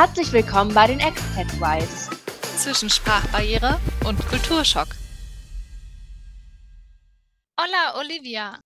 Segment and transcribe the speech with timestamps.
[0.00, 2.08] Herzlich willkommen bei den Expat Wives.
[2.56, 4.88] Zwischen Sprachbarriere und Kulturschock.
[7.60, 8.58] Hola, Olivia.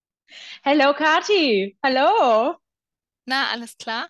[0.63, 1.77] Hello, Kati.
[1.85, 2.55] Hallo.
[3.27, 4.09] Na, alles klar?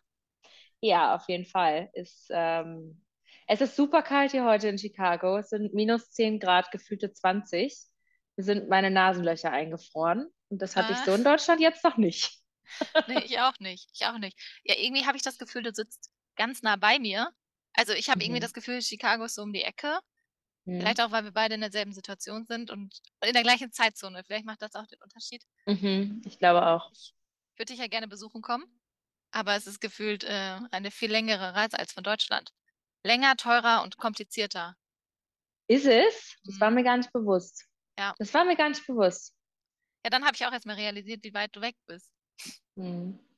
[0.82, 1.88] Ja, auf jeden Fall.
[1.94, 3.02] Ist, ähm,
[3.46, 5.38] es ist super kalt hier heute in Chicago.
[5.38, 7.74] Es sind minus 10 Grad, gefühlte 20.
[8.36, 10.28] Mir sind meine Nasenlöcher eingefroren.
[10.50, 12.38] Und das hatte ich so in Deutschland jetzt noch nicht.
[13.08, 13.88] Nee, ich auch nicht.
[13.94, 14.38] Ich auch nicht.
[14.62, 17.30] Ja, irgendwie habe ich das Gefühl, du sitzt ganz nah bei mir.
[17.74, 18.44] Also ich habe irgendwie Mhm.
[18.44, 19.98] das Gefühl, Chicago ist so um die Ecke.
[20.66, 20.80] Hm.
[20.80, 24.22] Vielleicht auch, weil wir beide in derselben Situation sind und in der gleichen Zeitzone.
[24.24, 25.44] Vielleicht macht das auch den Unterschied.
[25.66, 26.90] Mhm, ich glaube auch.
[26.92, 27.14] Ich
[27.56, 28.64] würde dich ja gerne besuchen kommen,
[29.30, 32.50] aber es ist gefühlt äh, eine viel längere Reise als von Deutschland.
[33.04, 34.76] Länger, teurer und komplizierter.
[35.68, 36.36] Ist es?
[36.44, 36.76] Das war Mhm.
[36.76, 37.66] mir gar nicht bewusst.
[37.98, 38.14] Ja.
[38.18, 39.34] Das war mir gar nicht bewusst.
[40.04, 42.10] Ja, dann habe ich auch erstmal realisiert, wie weit du weg bist.
[42.76, 43.18] Hm.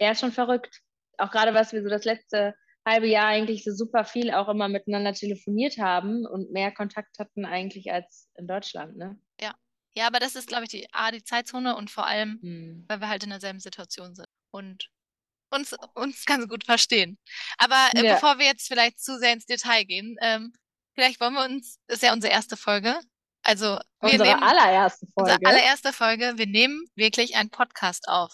[0.00, 0.80] Ja, ist schon verrückt.
[1.18, 2.54] Auch gerade, was wir so das letzte
[2.86, 7.44] halbe Jahr eigentlich so super viel auch immer miteinander telefoniert haben und mehr Kontakt hatten
[7.44, 9.18] eigentlich als in Deutschland, ne?
[9.94, 12.84] Ja, aber das ist, glaube ich, die A, die Zeitzone und vor allem, Hm.
[12.88, 14.90] weil wir halt in derselben Situation sind und
[15.50, 17.18] uns, uns ganz gut verstehen.
[17.56, 18.14] Aber äh, Ja.
[18.14, 20.52] bevor wir jetzt vielleicht zu sehr ins Detail gehen, ähm,
[20.94, 23.00] vielleicht wollen wir uns, ist ja unsere erste Folge,
[23.42, 25.48] also wir Unsere nehmen allererste unsere Folge.
[25.48, 28.32] allererste Folge, wir nehmen wirklich einen Podcast auf.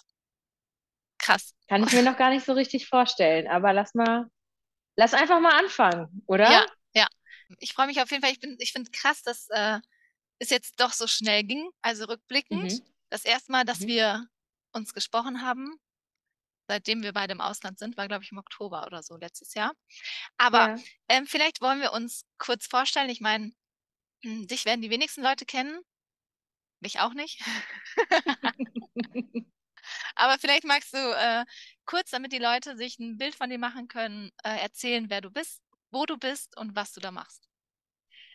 [1.24, 1.54] Krass.
[1.68, 4.26] Kann ich mir noch gar nicht so richtig vorstellen, aber lass mal,
[4.96, 6.50] lass einfach mal anfangen, oder?
[6.50, 7.06] Ja, ja.
[7.58, 8.32] Ich freue mich auf jeden Fall.
[8.32, 9.80] Ich bin, ich finde krass, dass äh,
[10.38, 11.70] es jetzt doch so schnell ging.
[11.82, 12.82] Also rückblickend, Mhm.
[13.10, 13.88] das erste Mal, dass Mhm.
[13.88, 14.26] wir
[14.72, 15.74] uns gesprochen haben,
[16.68, 19.72] seitdem wir beide im Ausland sind, war, glaube ich, im Oktober oder so letztes Jahr.
[20.38, 20.78] Aber Ja.
[21.08, 23.10] ähm, vielleicht wollen wir uns kurz vorstellen.
[23.10, 23.52] Ich meine,
[24.22, 25.80] hm, dich werden die wenigsten Leute kennen.
[26.80, 27.40] Mich auch nicht.
[30.14, 31.44] Aber vielleicht magst du äh,
[31.86, 35.30] kurz, damit die Leute sich ein Bild von dir machen können, äh, erzählen, wer du
[35.30, 37.48] bist, wo du bist und was du da machst.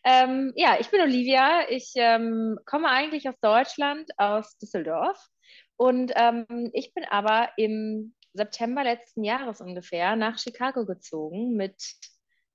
[0.04, 1.70] Ähm, ja, ich bin Olivia.
[1.70, 5.18] Ich ähm, komme eigentlich aus Deutschland, aus Düsseldorf.
[5.76, 11.76] Und ähm, ich bin aber im September letzten Jahres ungefähr nach Chicago gezogen mit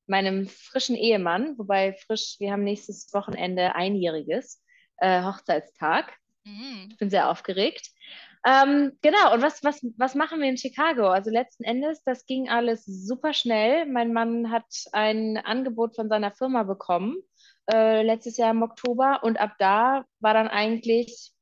[0.06, 1.58] meinem frischen Ehemann.
[1.58, 4.62] Wobei frisch, wir haben nächstes Wochenende einjähriges
[4.98, 6.12] äh, Hochzeitstag.
[6.44, 6.88] Mhm.
[6.90, 7.90] Ich bin sehr aufgeregt.
[8.46, 11.08] Ähm, genau, und was, was, was machen wir in Chicago?
[11.08, 13.86] Also letzten Endes, das ging alles super schnell.
[13.86, 17.16] Mein Mann hat ein Angebot von seiner Firma bekommen,
[17.72, 19.20] äh, letztes Jahr im Oktober.
[19.22, 21.32] Und ab da war dann eigentlich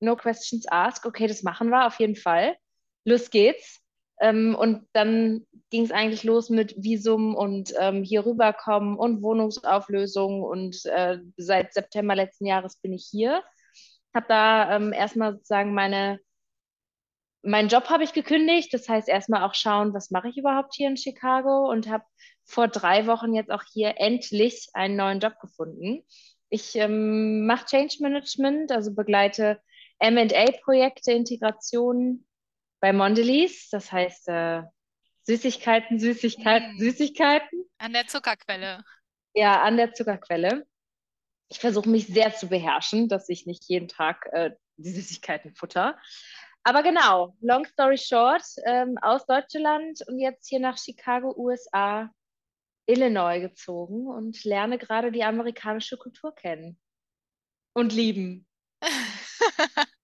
[0.00, 1.06] no questions asked.
[1.06, 2.56] Okay, das machen wir auf jeden Fall.
[3.04, 3.80] Los geht's.
[4.20, 10.42] Ähm, und dann ging es eigentlich los mit Visum und ähm, hier rüberkommen und Wohnungsauflösung.
[10.42, 13.44] Und äh, seit September letzten Jahres bin ich hier
[14.18, 16.18] habe da ähm, erstmal sozusagen meine,
[17.42, 18.74] meinen Job habe ich gekündigt.
[18.74, 22.04] Das heißt erstmal auch schauen, was mache ich überhaupt hier in Chicago und habe
[22.44, 26.02] vor drei Wochen jetzt auch hier endlich einen neuen Job gefunden.
[26.50, 29.60] Ich ähm, mache Change Management, also begleite
[30.00, 32.26] M&A-Projekte, Integration
[32.80, 33.68] bei Mondelez.
[33.70, 34.62] Das heißt äh,
[35.22, 36.78] Süßigkeiten, Süßigkeiten, Mm.
[36.78, 37.64] Süßigkeiten.
[37.78, 38.82] An der Zuckerquelle.
[39.34, 40.66] Ja, an der Zuckerquelle.
[41.48, 45.98] Ich versuche mich sehr zu beherrschen, dass ich nicht jeden Tag äh, die Süßigkeiten futter.
[46.62, 52.10] Aber genau, long story short, ähm, aus Deutschland und jetzt hier nach Chicago, USA,
[52.86, 56.78] Illinois gezogen und lerne gerade die amerikanische Kultur kennen
[57.74, 58.46] und lieben.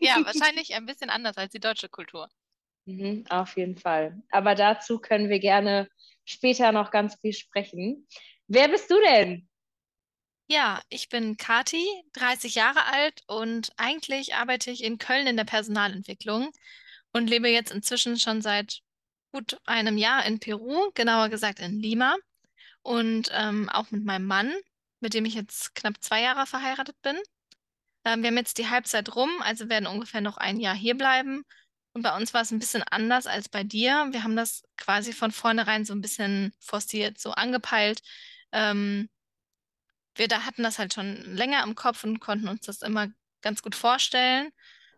[0.00, 2.28] Ja, wahrscheinlich ein bisschen anders als die deutsche Kultur.
[2.86, 4.22] Mhm, auf jeden Fall.
[4.30, 5.88] Aber dazu können wir gerne
[6.24, 8.06] später noch ganz viel sprechen.
[8.46, 9.47] Wer bist du denn?
[10.50, 15.44] Ja, ich bin Kati, 30 Jahre alt und eigentlich arbeite ich in Köln in der
[15.44, 16.50] Personalentwicklung
[17.12, 18.80] und lebe jetzt inzwischen schon seit
[19.32, 22.16] gut einem Jahr in Peru, genauer gesagt in Lima
[22.82, 24.54] und ähm, auch mit meinem Mann,
[25.00, 27.16] mit dem ich jetzt knapp zwei Jahre verheiratet bin.
[28.06, 31.44] Ähm, wir haben jetzt die Halbzeit rum, also werden ungefähr noch ein Jahr hier bleiben.
[31.92, 34.08] Und bei uns war es ein bisschen anders als bei dir.
[34.12, 38.00] Wir haben das quasi von vornherein so ein bisschen forciert, so angepeilt.
[38.52, 39.08] Ähm,
[40.18, 43.08] wir da hatten das halt schon länger im Kopf und konnten uns das immer
[43.40, 44.50] ganz gut vorstellen.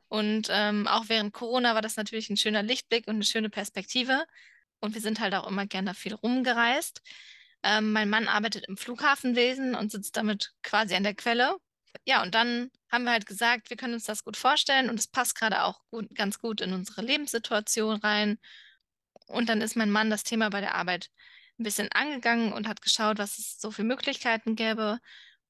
[0.09, 4.25] Und ähm, auch während Corona war das natürlich ein schöner Lichtblick und eine schöne Perspektive.
[4.81, 7.03] Und wir sind halt auch immer gerne viel rumgereist.
[7.63, 11.57] Ähm, mein Mann arbeitet im Flughafenwesen und sitzt damit quasi an der Quelle.
[12.05, 15.07] Ja, und dann haben wir halt gesagt, wir können uns das gut vorstellen und es
[15.07, 18.39] passt gerade auch gut, ganz gut in unsere Lebenssituation rein.
[19.27, 21.11] Und dann ist mein Mann das Thema bei der Arbeit
[21.61, 24.99] ein bisschen angegangen und hat geschaut, was es so für Möglichkeiten gäbe.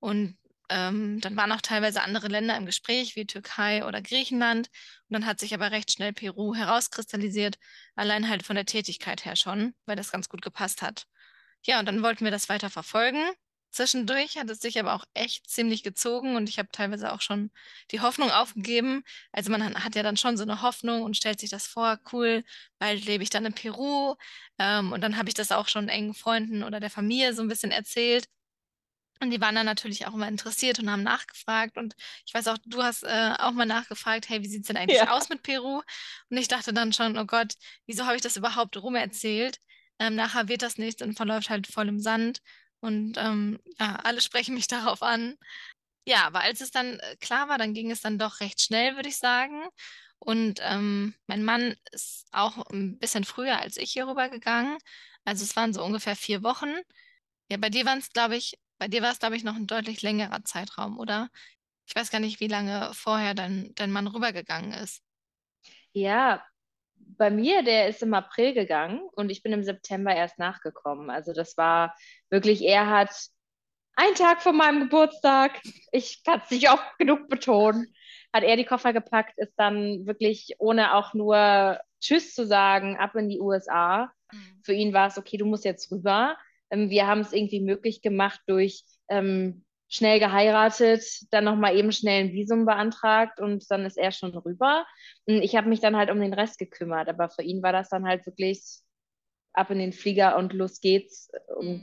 [0.01, 0.37] Und
[0.69, 4.69] ähm, dann waren auch teilweise andere Länder im Gespräch, wie Türkei oder Griechenland.
[5.09, 7.59] Und dann hat sich aber recht schnell Peru herauskristallisiert,
[7.95, 11.07] allein halt von der Tätigkeit her schon, weil das ganz gut gepasst hat.
[11.63, 13.23] Ja, und dann wollten wir das weiter verfolgen.
[13.71, 17.51] Zwischendurch hat es sich aber auch echt ziemlich gezogen und ich habe teilweise auch schon
[17.93, 19.05] die Hoffnung aufgegeben.
[19.33, 22.45] Also man hat ja dann schon so eine Hoffnung und stellt sich das vor, cool,
[22.79, 24.17] bald lebe ich dann in Peru.
[24.59, 27.49] Ähm, und dann habe ich das auch schon engen Freunden oder der Familie so ein
[27.49, 28.27] bisschen erzählt.
[29.23, 31.77] Und die waren dann natürlich auch immer interessiert und haben nachgefragt.
[31.77, 31.95] Und
[32.27, 34.97] ich weiß auch, du hast äh, auch mal nachgefragt, hey, wie sieht es denn eigentlich
[34.97, 35.11] Ja.
[35.13, 35.83] aus mit Peru?
[36.31, 37.55] Und ich dachte dann schon, oh Gott,
[37.87, 39.59] wieso habe ich das überhaupt rumerzählt?
[39.99, 42.41] Ähm, nachher wird das nicht und verläuft halt voll im Sand.
[42.81, 45.37] Und ähm, ja, alle sprechen mich darauf an.
[46.07, 48.97] Ja, aber als es dann äh, klar war, dann ging es dann doch recht schnell,
[48.97, 49.63] würde ich sagen.
[50.19, 54.79] Und ähm, mein Mann ist auch ein bisschen früher als ich hier rübergegangen.
[55.25, 56.75] Also es waren so ungefähr vier Wochen.
[57.51, 59.67] Ja, bei dir waren es, glaube ich, bei dir war es, glaube ich, noch ein
[59.67, 61.31] deutlich längerer Zeitraum, oder?
[61.87, 65.03] Ich weiß gar nicht, wie lange vorher dein, dein Mann rübergegangen ist.
[65.93, 66.45] Ja,
[67.21, 71.11] bei mir, der ist im April gegangen und ich bin im September erst nachgekommen.
[71.11, 71.95] Also das war
[72.31, 73.15] wirklich, er hat
[73.95, 75.61] einen Tag vor meinem Geburtstag,
[75.93, 77.93] ich kann es nicht oft genug betonen,
[78.33, 83.15] hat er die Koffer gepackt, ist dann wirklich ohne auch nur Tschüss zu sagen, ab
[83.15, 84.11] in die USA.
[84.33, 84.63] Mhm.
[84.65, 86.39] Für ihn war es, okay, du musst jetzt rüber.
[86.71, 92.25] Ähm, wir haben es irgendwie möglich gemacht durch ähm, schnell geheiratet, dann nochmal eben schnell
[92.25, 94.87] ein Visum beantragt und dann ist er schon rüber.
[95.27, 97.91] Und ich habe mich dann halt um den Rest gekümmert, aber für ihn war das
[97.91, 98.63] dann halt wirklich
[99.53, 101.83] ab in den Flieger und los geht's und Mhm.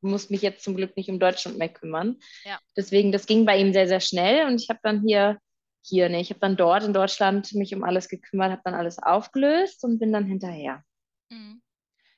[0.00, 2.18] muss mich jetzt zum Glück nicht um Deutschland mehr kümmern.
[2.44, 2.58] Ja.
[2.76, 5.38] Deswegen, das ging bei ihm sehr, sehr schnell und ich habe dann hier,
[5.82, 8.98] hier, ne, ich habe dann dort in Deutschland mich um alles gekümmert, habe dann alles
[8.98, 10.82] aufgelöst und bin dann hinterher.
[11.30, 11.62] Mhm.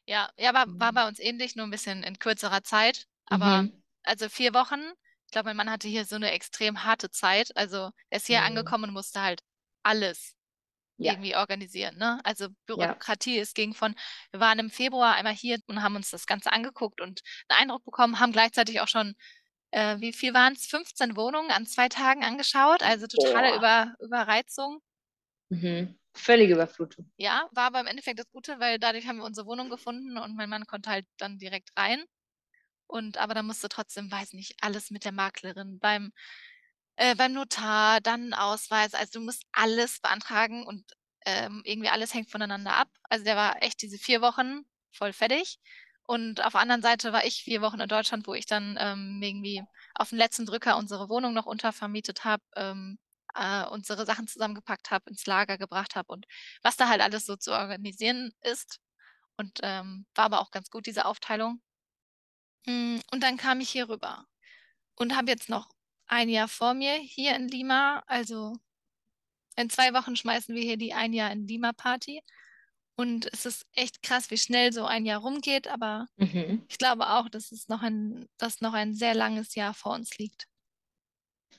[0.06, 3.06] Ja, ja, war, war bei uns ähnlich, nur ein bisschen in kürzerer Zeit.
[3.26, 3.72] Aber Mhm.
[4.04, 4.80] Also vier Wochen.
[5.26, 7.56] Ich glaube, mein Mann hatte hier so eine extrem harte Zeit.
[7.56, 8.46] Also er ist hier Mhm.
[8.46, 9.42] angekommen und musste halt
[9.82, 10.34] alles
[10.98, 12.20] Ja, irgendwie organisieren, ne?
[12.24, 12.96] Also ja.
[12.96, 13.94] Bürokratie, es ging von,
[14.32, 17.84] wir waren im Februar einmal hier und haben uns das Ganze angeguckt und einen Eindruck
[17.84, 19.14] bekommen, haben gleichzeitig auch schon,
[19.72, 20.66] äh, wie viel waren es?
[20.66, 23.56] 15 Wohnungen an zwei Tagen angeschaut, also totale.
[23.56, 24.80] Über Überreizung.
[25.50, 25.98] Mhm.
[26.14, 27.10] Völlige Überflutung.
[27.20, 30.36] Ja, war aber im Endeffekt das Gute, weil dadurch haben wir unsere Wohnung gefunden und
[30.36, 32.04] mein Mann konnte halt dann direkt rein.
[32.88, 36.12] Und aber da musste trotzdem, weiß nicht, alles mit der Maklerin beim
[36.96, 38.94] äh, beim Notar, dann Ausweis.
[38.94, 40.84] Also, du musst alles beantragen und,
[41.26, 42.88] ähm, irgendwie alles hängt voneinander ab.
[43.04, 45.58] Also, der war echt diese 4 Wochen voll fertig.
[46.04, 49.20] Und auf der anderen Seite war ich 4 Wochen in Deutschland, wo ich dann, ähm,
[49.22, 49.62] irgendwie
[49.94, 52.98] auf den letzten Drücker unsere Wohnung noch untervermietet habe, ähm,
[53.34, 56.26] äh, unsere Sachen zusammengepackt habe, ins Lager gebracht habe und
[56.62, 58.80] was da halt alles so zu organisieren ist.
[59.36, 61.60] Und, ähm, war aber auch ganz gut, diese Aufteilung.
[62.66, 64.26] Hm, und dann kam ich hier rüber
[64.96, 65.68] und habe jetzt noch
[66.06, 68.02] ein Jahr vor mir hier in Lima.
[68.06, 68.56] Also
[69.56, 72.22] in zwei Wochen schmeißen wir hier die ein Jahr in Lima Party.
[72.96, 75.68] Und es ist echt krass, wie schnell so ein Jahr rumgeht.
[75.68, 76.68] Aber Mhm.
[76.68, 80.18] ich glaube auch, dass es noch ein, dass noch ein sehr langes Jahr vor uns
[80.18, 80.46] liegt.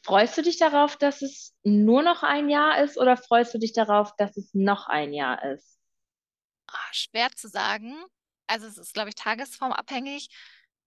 [0.03, 3.71] Freust du dich darauf, dass es nur noch ein Jahr ist oder freust du dich
[3.71, 5.79] darauf, dass es noch ein Jahr ist?
[6.67, 7.95] Ah, schwer zu sagen.
[8.47, 10.29] Also es ist, glaube ich, tagesformabhängig.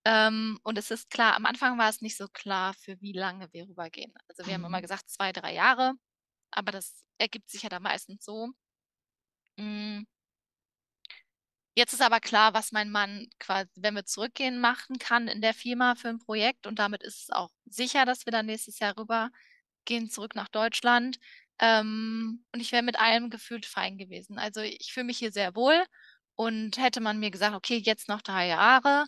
[0.05, 3.49] Ähm, und es ist klar, am Anfang war es nicht so klar, für wie lange
[3.53, 4.13] wir rübergehen.
[4.29, 4.83] Also wir haben immer Mhm.
[4.83, 5.95] gesagt zwei, drei Jahre,
[6.53, 8.51] aber das ergibt sich ja dann meistens so.
[9.59, 10.05] Mm,
[11.75, 15.55] Jetzt ist aber klar, was mein Mann quasi, wenn wir zurückgehen, machen kann in der
[15.55, 16.67] Firma für ein Projekt.
[16.67, 21.19] Und damit ist es auch sicher, dass wir dann nächstes Jahr rübergehen, zurück nach Deutschland.
[21.59, 24.39] Ähm, und ich wäre mit allem gefühlt fein gewesen.
[24.39, 25.83] Also ich fühle mich hier sehr wohl.
[26.35, 29.05] Und hätte man mir gesagt, okay, jetzt noch drei Jahre,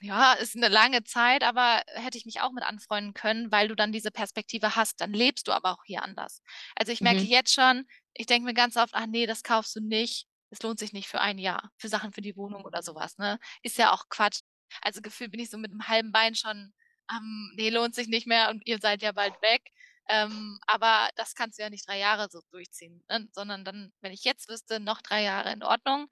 [0.00, 3.74] ja, ist eine lange Zeit, aber hätte ich mich auch mit anfreunden können, weil du
[3.74, 5.00] dann diese Perspektive hast.
[5.00, 6.42] Dann lebst du aber auch hier anders.
[6.76, 7.26] Also ich merke Mhm.
[7.26, 10.26] jetzt schon, ich denke mir ganz oft, ach nee, das kaufst du nicht.
[10.50, 13.38] Es lohnt sich nicht für ein Jahr, für Sachen für die Wohnung oder sowas, ne?
[13.62, 14.40] Ist ja auch Quatsch.
[14.82, 16.74] Also gefühlt bin ich so mit einem halben Bein schon,
[17.10, 19.70] ähm, nee, lohnt sich nicht mehr und ihr seid ja bald weg.
[20.08, 23.28] Ähm, aber das kannst du ja nicht drei Jahre so durchziehen, ne?
[23.32, 26.08] Sondern dann, wenn ich jetzt wüsste, noch drei Jahre in Ordnung.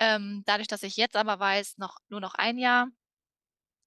[0.00, 2.88] Ähm, dadurch, dass ich jetzt aber weiß, noch nur noch ein Jahr,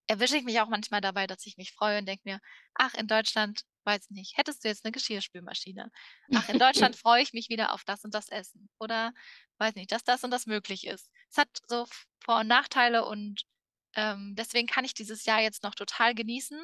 [0.07, 2.39] erwische ich mich auch manchmal dabei, dass ich mich freue und denke mir:
[2.73, 5.89] „Ach, in Deutschland, weiß nicht, hättest du jetzt eine Geschirrspülmaschine.
[6.33, 9.13] Ach, in Deutschland freue ich mich wieder auf das und das Essen.“ Oder
[9.57, 11.09] weiß nicht, dass das und das möglich ist.
[11.31, 11.87] Es hat so
[12.23, 13.43] Vor und Nachteile und,
[13.95, 16.59] ähm, deswegen kann ich dieses Jahr jetzt noch total genießen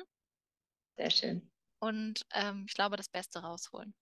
[0.97, 1.51] Sehr schön.
[1.79, 3.93] und, ähm, ich glaube, das Beste rausholen.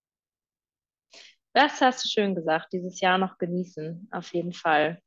[1.53, 5.01] Das hast du schön gesagt, dieses Jahr noch genießen, auf jeden Fall.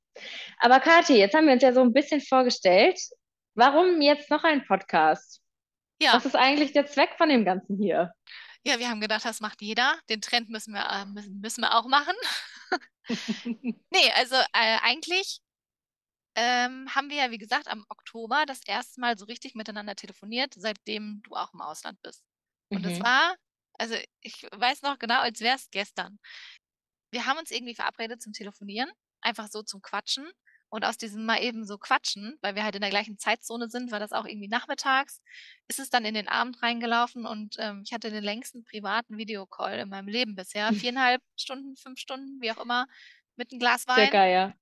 [0.58, 2.98] Aber Kathi, jetzt haben wir uns ja so ein bisschen vorgestellt.
[3.54, 5.40] Warum jetzt noch ein Podcast?
[6.00, 8.12] Ja, Was ist eigentlich der Zweck von dem Ganzen hier?
[8.64, 9.98] ja, wir haben gedacht, das macht jeder.
[10.08, 12.14] Den Trend müssen wir, äh, müssen, müssen wir auch machen.
[13.90, 15.40] Nee, also äh, eigentlich
[16.34, 20.54] ähm, haben wir ja, wie gesagt, am Oktober das erste Mal so richtig miteinander telefoniert,
[20.56, 22.22] seitdem du auch im Ausland bist.
[22.72, 23.04] Und es Mhm.
[23.04, 23.36] war,
[23.78, 26.18] also ich weiß noch genau, als wäre es gestern.
[27.12, 28.90] Wir haben uns irgendwie verabredet zum Telefonieren,
[29.26, 30.26] einfach so zum Quatschen.
[30.68, 33.92] Und aus diesem mal eben so quatschen, weil wir halt in der gleichen Zeitzone sind,
[33.92, 35.22] war das auch irgendwie nachmittags,
[35.68, 39.78] ist es dann in den Abend reingelaufen und ähm, ich hatte den längsten privaten Videocall
[39.78, 40.68] in meinem Leben bisher.
[40.90, 42.88] Viereinhalb Stunden, fünf Stunden, wie auch immer,
[43.36, 44.08] mit einem Glas Wein.
[44.08, 44.54] Circa, ja.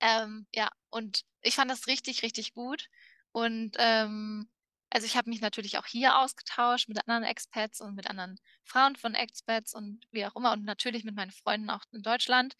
[0.00, 2.88] Ähm, ja, und ich fand das richtig, richtig gut.
[3.30, 4.50] Und ähm,
[4.90, 8.96] also ich habe mich natürlich auch hier ausgetauscht mit anderen Expats und mit anderen Frauen
[8.96, 12.56] von Expats und wie auch immer und natürlich mit meinen Freunden auch in Deutschland.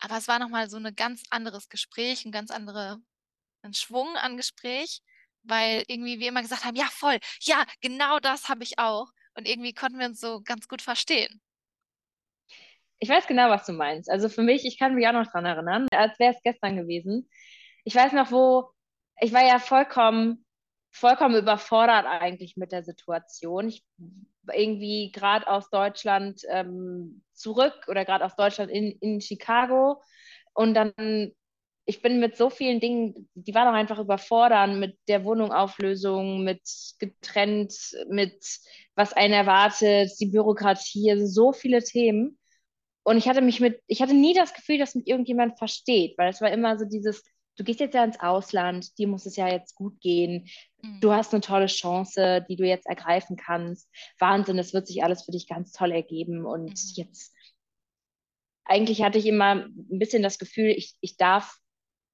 [0.00, 3.00] Aber es war nochmal so ein ganz anderes Gespräch, ein ganz andere,
[3.62, 5.02] ein Schwung an Gespräch,
[5.42, 9.08] weil irgendwie wir immer gesagt haben, ja, voll, ja, genau das habe ich auch.
[9.34, 11.40] Und irgendwie konnten wir uns so ganz gut verstehen.
[12.98, 14.10] Ich weiß genau, was du meinst.
[14.10, 17.30] Also für mich, ich kann mich auch noch dran erinnern, als wäre es gestern gewesen.
[17.84, 18.70] Ich weiß noch, wo,
[19.20, 20.44] ich war ja vollkommen,
[20.90, 23.68] vollkommen überfordert eigentlich mit der Situation.
[23.68, 23.82] Ich
[24.52, 30.00] irgendwie gerade aus Deutschland ähm, zurück oder gerade aus Deutschland in, in Chicago
[30.52, 30.92] und dann,
[31.86, 36.62] ich bin mit so vielen Dingen, die waren auch einfach überfordert mit der Wohnungauflösung, mit
[36.98, 37.74] getrennt,
[38.08, 38.44] mit
[38.94, 42.38] was einen erwartet, die Bürokratie, also so viele Themen.
[43.02, 46.30] Und ich hatte mich mit, ich hatte nie das Gefühl, dass mich irgendjemand versteht, weil
[46.30, 47.24] es war immer so dieses,
[47.56, 50.46] du gehst jetzt ja ins Ausland, dir muss es ja jetzt gut gehen,
[51.00, 51.12] du Mhm.
[51.12, 53.88] hast eine tolle Chance, die du jetzt ergreifen kannst.
[54.18, 56.44] Wahnsinn, es wird sich alles für dich ganz toll ergeben.
[56.46, 56.92] Und Mhm.
[56.94, 57.34] jetzt,
[58.64, 61.56] eigentlich hatte ich immer ein bisschen das Gefühl, ich, ich darf,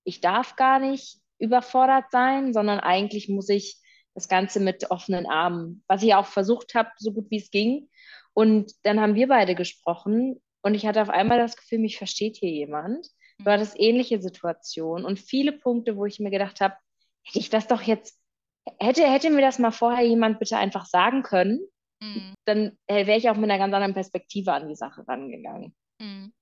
[0.04, 3.78] ich darf gar nicht überfordert sein, sondern eigentlich muss ich
[4.14, 7.90] das Ganze mit offenen Armen, was ich auch versucht habe, so gut wie es ging.
[8.32, 12.37] Und dann haben wir beide gesprochen und ich hatte auf einmal das Gefühl, mich versteht
[12.37, 13.06] hier jemand.
[13.44, 13.50] Du Mhm.
[13.50, 16.75] hattest ähnliche Situationen und viele Punkte, wo ich mir gedacht habe,
[17.23, 18.18] hätte ich das doch jetzt,
[18.78, 21.61] hätte, hätte mir das mal vorher jemand bitte einfach sagen können,
[22.02, 22.35] Mhm.
[22.46, 25.75] dann äh, wäre ich auch mit einer ganz anderen Perspektive an die Sache rangegangen.
[26.00, 26.32] Mhm.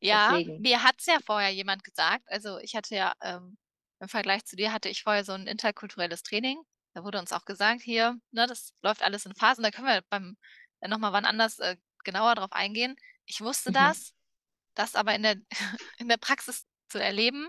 [0.00, 0.62] Ja, Deswegen.
[0.62, 2.24] mir hat's ja vorher jemand gesagt.
[2.28, 3.58] Also ich hatte ja, ähm,
[4.00, 6.60] im Vergleich zu dir hatte ich vorher so ein interkulturelles Training.
[6.94, 9.62] Da wurde uns auch gesagt, hier, ne, das läuft alles in Phasen.
[9.64, 10.36] Da können wir beim
[10.80, 12.96] äh, noch mal wann anders äh, genauer drauf eingehen.
[13.26, 13.74] Ich wusste Mhm.
[13.74, 14.14] das,
[14.74, 15.36] das aber in der
[15.98, 17.48] in der Praxis zu erleben,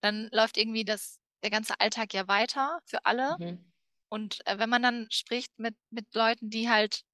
[0.00, 3.38] dann läuft irgendwie das der ganze Alltag ja weiter für alle.
[3.38, 3.69] Mhm.
[4.10, 7.04] Und äh, wenn man dann spricht mit mit Leuten, die halt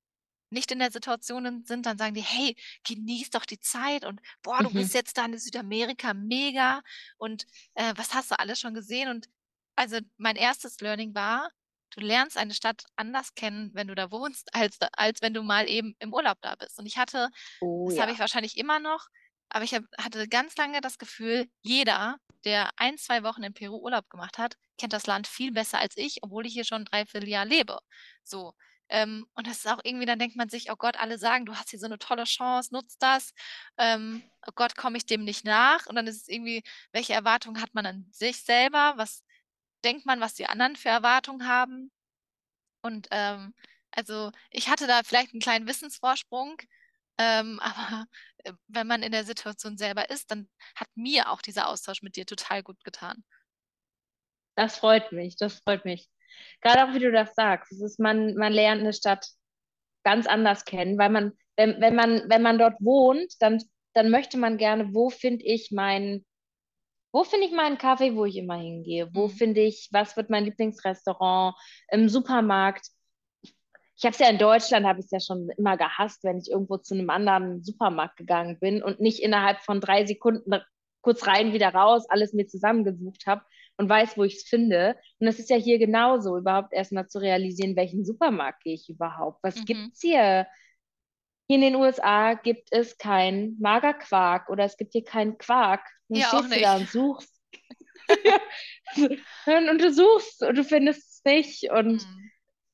[0.50, 4.62] nicht in der Situation sind, dann sagen die: „Hey, genieß doch die Zeit und boah,
[4.62, 4.94] du bist Mhm.
[4.94, 6.82] jetzt da in Südamerika, mega
[7.18, 9.28] und, äh, was hast du alles schon gesehen?“ Und
[9.76, 11.50] also, mein erstes Learning war,
[11.90, 15.68] du lernst eine Stadt anders kennen, wenn du da wohnst, als als wenn du mal
[15.68, 16.78] eben im Urlaub da bist.
[16.78, 18.20] Und ich hatte Oh das habe ich ja.
[18.20, 19.08] wahrscheinlich immer noch,
[19.48, 23.76] aber ich habe hatte ganz lange das Gefühl, jeder, der ein 2 Wochen in Peru
[23.78, 26.84] Urlaub gemacht hat, kennt das Land viel besser als ich, obwohl ich hier schon 'n
[26.86, 27.78] Dreivierteljahr lebe.
[28.24, 28.54] So.
[28.88, 31.56] Ähm, und das ist auch irgendwie dann denkt man sich: „Oh Gott, alle sagen, du
[31.56, 33.32] hast hier so eine tolle Chance, nutz das.
[33.78, 36.62] Ähm, oh Gott, komme ich dem nicht nach?“ Und dann ist es irgendwie
[36.92, 38.94] welche Erwartungen hat man an sich selber?
[38.96, 39.24] Was
[39.84, 41.92] denkt man, was die anderen für Erwartungen haben?
[42.82, 43.54] Und, ähm,
[43.92, 46.58] also, ich hatte da vielleicht einen kleinen Wissensvorsprung,
[47.18, 47.60] ähm,
[48.00, 48.06] aber,
[48.68, 52.26] wenn man in der Situation selber ist, dann hat mir auch dieser Austausch mit dir
[52.26, 53.24] total gut getan.
[54.54, 56.08] Das freut mich, das freut mich.
[56.62, 57.72] Gerade auch, wie du das sagst.
[57.72, 59.26] Es ist, man, man lernt eine Stadt
[60.04, 63.62] ganz anders kennen, weil man, wenn, wenn man, wenn man dort wohnt, dann,
[63.94, 66.26] dann möchte man gerne, wo finde ich meinen,
[67.12, 69.10] wo finde ich meinen Kaffee, wo ich immer hingehe?
[69.14, 69.30] Wo Mhm.
[69.30, 71.56] finde ich, was wird mein Lieblingsrestaurant
[71.90, 72.88] im Supermarkt?
[73.98, 76.50] Ich habe es ja in Deutschland, habe ich es ja schon immer gehasst, wenn ich
[76.50, 80.54] irgendwo zu einem anderen Supermarkt gegangen bin und nicht innerhalb von drei Sekunden
[81.00, 83.42] kurz rein, wieder raus, alles mir zusammengesucht habe
[83.76, 84.96] und weiß, wo ich es finde.
[85.18, 89.42] Und das ist ja hier genauso, überhaupt erstmal zu realisieren, welchen Supermarkt gehe ich überhaupt?
[89.42, 89.64] Was Mhm.
[89.64, 90.46] gibt's hier?
[91.48, 95.88] Hier in den USA gibt es keinen Magerquark oder es gibt hier keinen Quark.
[96.08, 97.40] Dann auch stehst du da und suchst.
[99.46, 101.70] und du suchst und du findest es nicht.
[101.70, 102.25] Und Mhm.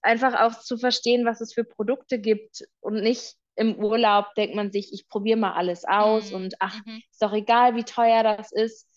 [0.03, 4.73] Einfach auch zu verstehen, was es für Produkte gibt und nicht im Urlaub denkt man
[4.73, 6.37] sich, ich probiere mal alles aus Mhm.
[6.37, 7.03] und ach, Mhm.
[7.11, 8.89] ist doch egal, wie teuer das ist.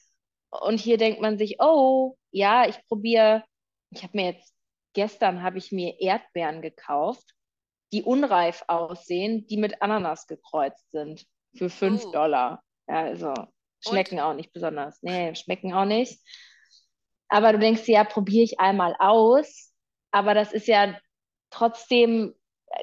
[0.50, 3.44] Und hier denkt man sich, oh, ja, ich probiere,
[3.92, 4.54] ich habe mir jetzt,
[4.94, 7.34] gestern habe ich mir Erdbeeren gekauft,
[7.92, 12.12] die unreif aussehen, die mit Ananas gekreuzt sind für fünf Oh.
[12.12, 12.64] Dollar.
[12.88, 13.48] Ja, also Und?
[13.82, 15.02] schmecken auch nicht besonders.
[15.04, 16.20] Nee, schmecken auch nicht.
[17.28, 19.74] Aber du denkst dir, ja, probiere ich einmal aus.
[20.15, 20.98] Aber das ist ja
[21.50, 22.34] trotzdem,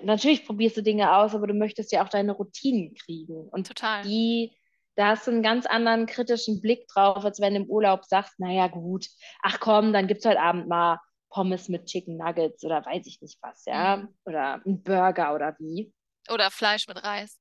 [0.02, 3.48] natürlich probierst du Dinge aus, aber du möchtest ja auch deine Routinen kriegen.
[3.48, 4.02] Und Total.
[4.02, 4.52] die,
[4.96, 8.38] da hast du einen ganz anderen kritischen Blick drauf, als wenn du im Urlaub sagst,
[8.38, 9.06] naja gut,
[9.42, 10.98] ach komm, dann gibt es heute Abend mal
[11.30, 13.96] Pommes mit Chicken Nuggets oder weiß ich nicht was, ja.
[13.96, 14.14] Mhm.
[14.26, 15.90] Oder ein Burger oder wie.
[16.30, 17.38] Oder Fleisch mit Reis.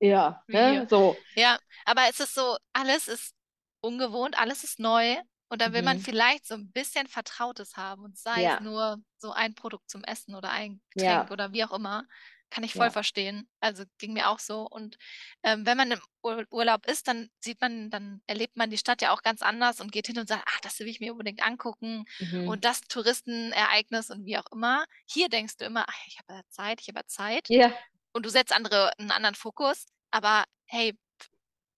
[0.00, 0.84] Ja, ne?
[0.90, 1.16] So.
[1.36, 3.36] Ja, aber es ist so, alles ist
[3.82, 5.14] ungewohnt, alles ist neu.
[5.48, 5.98] Und dann will man Mhm.
[5.98, 8.58] vielleicht so ein bisschen Vertrautes haben und sei Ja.
[8.58, 11.28] es nur so ein Produkt zum Essen oder ein Ja.
[11.28, 12.04] Getränk oder wie auch immer.
[12.50, 12.90] Kann ich voll Ja.
[12.90, 13.48] verstehen.
[13.60, 14.62] Also ging mir auch so.
[14.66, 14.96] Und
[15.42, 19.02] ähm, wenn man im Ur Urlaub ist, dann sieht man, dann erlebt man die Stadt
[19.02, 21.42] ja auch ganz anders und geht hin und sagt, ach, das will ich mir unbedingt
[21.42, 22.44] angucken Mhm.
[22.44, 24.84] und das Touristenereignis und wie auch immer.
[25.06, 27.78] Hier denkst du immer, ach, ich habe ja Zeit, ich habe ja Zeit Ja.
[28.12, 29.86] und du setzt andere einen anderen Fokus.
[30.10, 30.98] Aber hey,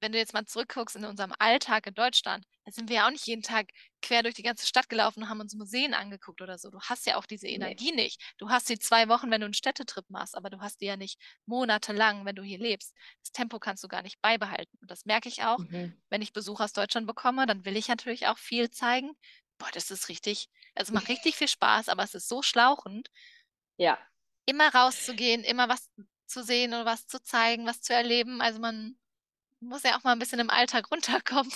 [0.00, 3.11] wenn du jetzt mal zurückguckst in unserem Alltag in Deutschland, da sind wir ja auch
[3.11, 3.71] nicht jeden Tag
[4.02, 6.71] quer durch die ganze Stadt gelaufen und haben uns Museen angeguckt oder so.
[6.71, 7.76] Du hast ja auch diese Nee.
[7.76, 8.21] Energie nicht.
[8.38, 10.97] Du hast die zwei Wochen, wenn du einen Städtetrip machst, aber du hast die ja
[10.97, 12.95] nicht monatelang, wenn du hier lebst.
[13.23, 14.78] Das Tempo kannst du gar nicht beibehalten.
[14.80, 16.00] Und das merke ich auch, Mhm.
[16.11, 19.12] wenn ich Besuch aus Deutschland bekomme, dann will ich natürlich auch viel zeigen.
[19.59, 23.11] Boah, das ist richtig, also macht richtig viel Spaß, aber es ist so schlauchend
[23.78, 24.11] Ja.
[24.47, 25.90] immer rauszugehen, immer was
[26.26, 28.40] zu sehen oder was zu zeigen, was zu erleben.
[28.40, 28.99] Also man
[29.60, 31.52] muss ja auch mal ein bisschen im Alltag runterkommen.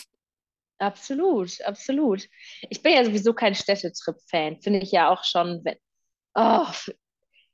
[0.78, 2.28] Absolut, absolut.
[2.68, 4.60] Ich bin ja sowieso kein Städtetrip-Fan.
[4.60, 5.76] Finde ich ja auch schon, wenn,
[6.34, 6.66] oh,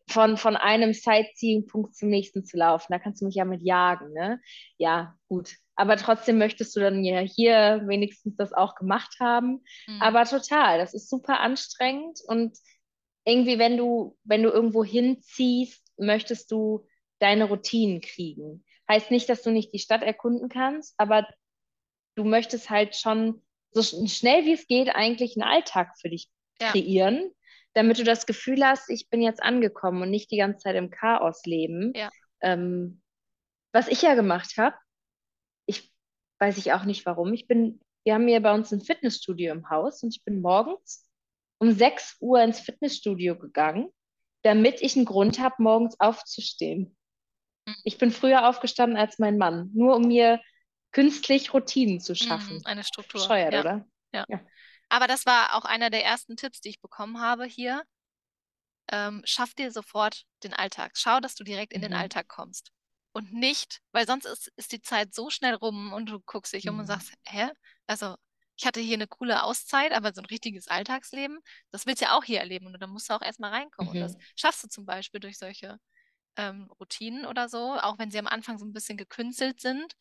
[0.08, 2.92] von, von einem Sightseeing-Punkt zum nächsten zu laufen.
[2.92, 4.40] Da kannst du mich ja mit jagen, ne?
[4.78, 5.54] Ja, gut.
[5.76, 9.62] Aber trotzdem möchtest du dann ja hier wenigstens das auch gemacht haben.
[9.86, 10.02] Mhm.
[10.02, 12.56] Aber total, das ist super anstrengend und
[13.24, 16.86] irgendwie, wenn du, wenn du irgendwo hinziehst, möchtest du
[17.18, 18.64] deine Routinen kriegen.
[18.90, 21.26] Heißt nicht, dass du nicht die Stadt erkunden kannst, aber
[22.16, 23.42] du möchtest halt schon
[23.72, 26.28] so sch- schnell wie es geht eigentlich einen Alltag für dich
[26.60, 26.72] Ja.
[26.72, 27.30] kreieren,
[27.74, 30.90] damit du das Gefühl hast, ich bin jetzt angekommen und nicht die ganze Zeit im
[30.90, 31.92] Chaos leben.
[31.94, 32.10] Ja.
[32.40, 33.00] Ähm,
[33.72, 34.74] was ich ja gemacht habe,
[35.66, 35.92] ich
[36.40, 37.32] weiß ich auch nicht warum.
[37.32, 41.06] Ich bin, wir haben hier bei uns ein Fitnessstudio im Haus und ich bin morgens
[41.58, 43.88] um 6 Uhr ins Fitnessstudio gegangen,
[44.42, 46.96] damit ich einen Grund habe, morgens aufzustehen.
[47.70, 47.84] Mhm.
[47.84, 50.40] Ich bin früher aufgestanden als mein Mann, nur um mir
[50.92, 52.58] künstlich Routinen zu schaffen.
[52.58, 53.32] Mhm, eine Struktur.
[53.32, 53.60] Bescheuert, Ja.
[53.60, 53.86] oder?
[54.12, 54.26] Ja.
[54.28, 54.40] Ja.
[54.90, 57.84] Aber das war auch einer der ersten Tipps, die ich bekommen habe hier.
[58.92, 60.92] Ähm, schaff dir sofort den Alltag.
[60.94, 61.94] Schau, dass du direkt in den Mhm.
[61.94, 62.72] Alltag kommst.
[63.12, 66.68] Und nicht, weil sonst ist, ist die Zeit so schnell rum und du guckst dich
[66.68, 66.86] um und Mhm.
[66.86, 67.50] sagst, hä?
[67.86, 68.16] Also,
[68.56, 71.38] ich hatte hier eine coole Auszeit, aber so ein richtiges Alltagsleben,
[71.70, 73.90] das willst du ja auch hier erleben und dann musst du auch erstmal reinkommen.
[73.90, 74.20] Und das Mhm.
[74.36, 75.78] schaffst du zum Beispiel durch solche
[76.36, 79.94] ähm, Routinen oder so, auch wenn sie am Anfang so ein bisschen gekünstelt sind.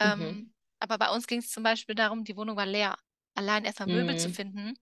[0.00, 0.50] Ähm, Mhm.
[0.80, 2.96] aber bei uns ging es zum Beispiel darum, die Wohnung war leer.
[3.36, 4.30] Allein erstmal Möbel zu Mhm.
[4.30, 4.74] finden,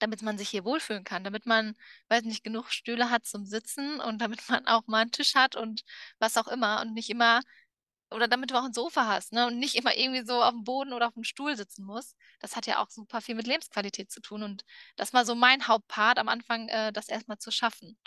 [0.00, 1.74] damit man sich hier wohlfühlen kann, damit man,
[2.08, 5.56] weiß nicht, genug Stühle hat zum Sitzen und damit man auch mal einen Tisch hat
[5.56, 5.82] und
[6.18, 7.40] was auch immer und nicht immer,
[8.10, 9.46] oder damit du auch ein Sofa hast, ne?
[9.48, 12.16] Und nicht immer irgendwie so auf dem Boden oder auf dem Stuhl sitzen musst.
[12.40, 14.42] Das hat ja auch super viel mit Lebensqualität zu tun.
[14.44, 14.64] Und
[14.96, 17.98] das war so mein Hauptpart am Anfang, äh, das erstmal zu schaffen.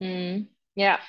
[0.00, 0.54] Mhm.
[0.74, 1.00] Ja.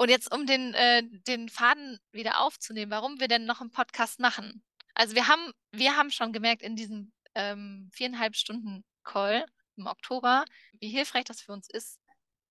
[0.00, 4.18] Und jetzt, um den, äh, den Faden wieder aufzunehmen, warum wir denn noch einen Podcast
[4.18, 4.64] machen.
[4.94, 9.44] Also wir haben, wir haben schon gemerkt in diesem ähm, viereinhalb Stunden Call
[9.76, 10.46] im Oktober,
[10.80, 12.00] wie hilfreich das für uns ist,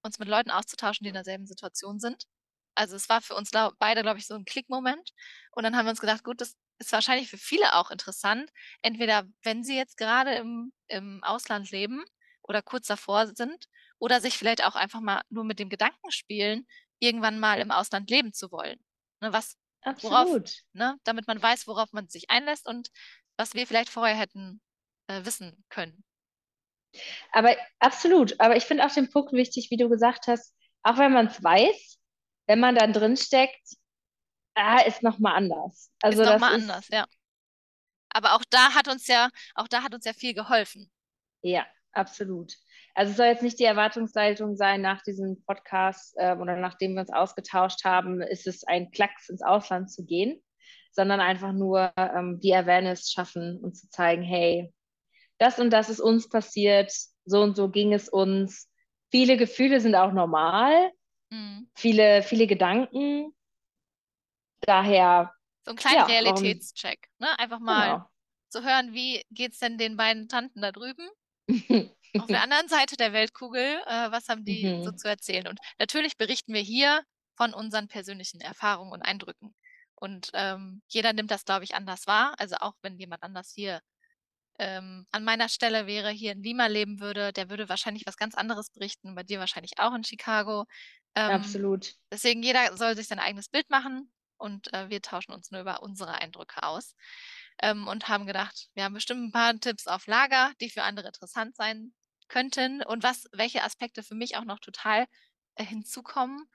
[0.03, 2.25] uns mit Leuten auszutauschen, die in derselben Situation sind.
[2.75, 5.09] Also es war für uns beide, glaube ich, so ein Klickmoment.
[5.49, 8.51] Und dann haben wir uns gedacht, gut, das ist wahrscheinlich für viele auch interessant.
[8.83, 12.05] Entweder wenn sie jetzt gerade im, im Ausland leben
[12.43, 13.65] oder kurz davor sind
[13.97, 16.67] oder sich vielleicht auch einfach mal nur mit dem Gedanken spielen,
[16.99, 18.79] irgendwann mal im Ausland leben zu wollen.
[19.21, 19.57] Ne, was,
[20.01, 20.51] worauf, Absolut.
[20.73, 22.89] ne, damit man weiß, worauf man sich einlässt und
[23.37, 24.61] was wir vielleicht vorher hätten
[25.07, 26.03] äh, wissen können.
[27.31, 28.39] Aber absolut.
[28.39, 31.43] Aber ich finde auch den Punkt wichtig, wie du gesagt hast, auch wenn man es
[31.43, 31.99] weiß,
[32.47, 33.75] wenn man dann drin steckt,
[34.55, 35.91] ah, ist nochmal anders.
[36.01, 37.05] Also ist nochmal anders, ja.
[38.09, 40.91] Aber auch da hat uns ja, auch da hat uns ja viel geholfen.
[41.41, 42.53] ja, absolut.
[42.95, 47.01] Also es soll jetzt nicht die Erwartungshaltung sein, nach diesem Podcast äh, oder nachdem wir
[47.01, 50.41] uns ausgetauscht haben, ist es ein Klacks ins Ausland zu gehen,
[50.91, 54.73] sondern einfach nur ähm, die Awareness schaffen und zu zeigen, hey,
[55.37, 56.91] das und das ist uns passiert,
[57.25, 58.69] so und so ging es uns.
[59.11, 60.91] Viele Gefühle sind auch normal,
[61.31, 61.69] Mhm.
[61.75, 63.33] viele, viele Gedanken.
[64.61, 67.37] Daher, So einen kleinen ja, Realitätscheck, ne?
[67.39, 68.09] Einfach mal genau.
[68.49, 71.07] zu hören, wie geht's denn den beiden Tanten da drüben?
[72.17, 74.95] Auf der anderen Seite der Weltkugel, äh, was haben die so Mhm.
[74.95, 75.47] zu erzählen?
[75.47, 77.03] Und natürlich berichten wir hier
[77.35, 79.55] von unseren persönlichen Erfahrungen und Eindrücken.
[79.95, 82.35] Und ähm, jeder nimmt das, glaube ich, anders wahr.
[82.39, 83.81] Also auch wenn jemand anders hier
[84.59, 88.35] ähm, an meiner Stelle wäre, hier in Lima leben würde, der würde wahrscheinlich was ganz
[88.35, 90.65] anderes berichten, bei dir wahrscheinlich auch in Chicago.
[91.15, 91.95] Ähm, Absolut.
[92.11, 95.81] deswegen jeder soll sich sein eigenes Bild machen und äh, wir tauschen uns nur über
[95.83, 96.95] unsere Eindrücke aus.
[97.61, 101.07] Ähm, und haben gedacht, wir haben bestimmt ein paar Tipps auf Lager, die für andere
[101.07, 101.93] interessant sein
[102.27, 105.07] könnten und was, welche Aspekte für mich auch noch total
[105.55, 106.45] äh, hinzukommen.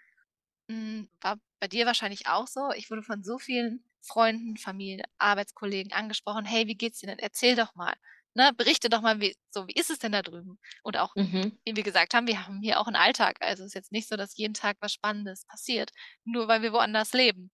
[0.70, 2.70] Hm, war bei dir wahrscheinlich auch so.
[2.72, 7.18] Ich wurde von so vielen Freunden, Familie, Arbeitskollegen angesprochen: „Hey, wie geht's dir denn?
[7.18, 7.94] Erzähl doch mal,
[8.34, 8.52] ne?
[8.56, 11.58] Berichte doch mal, wie so, wie ist es denn da drüben?“ Und auch, Mhm.
[11.64, 13.38] wie wir gesagt haben, wir haben hier auch einen Alltag.
[13.40, 15.90] Also, es ist jetzt nicht so, dass jeden Tag was Spannendes passiert,
[16.24, 17.50] nur weil wir woanders leben.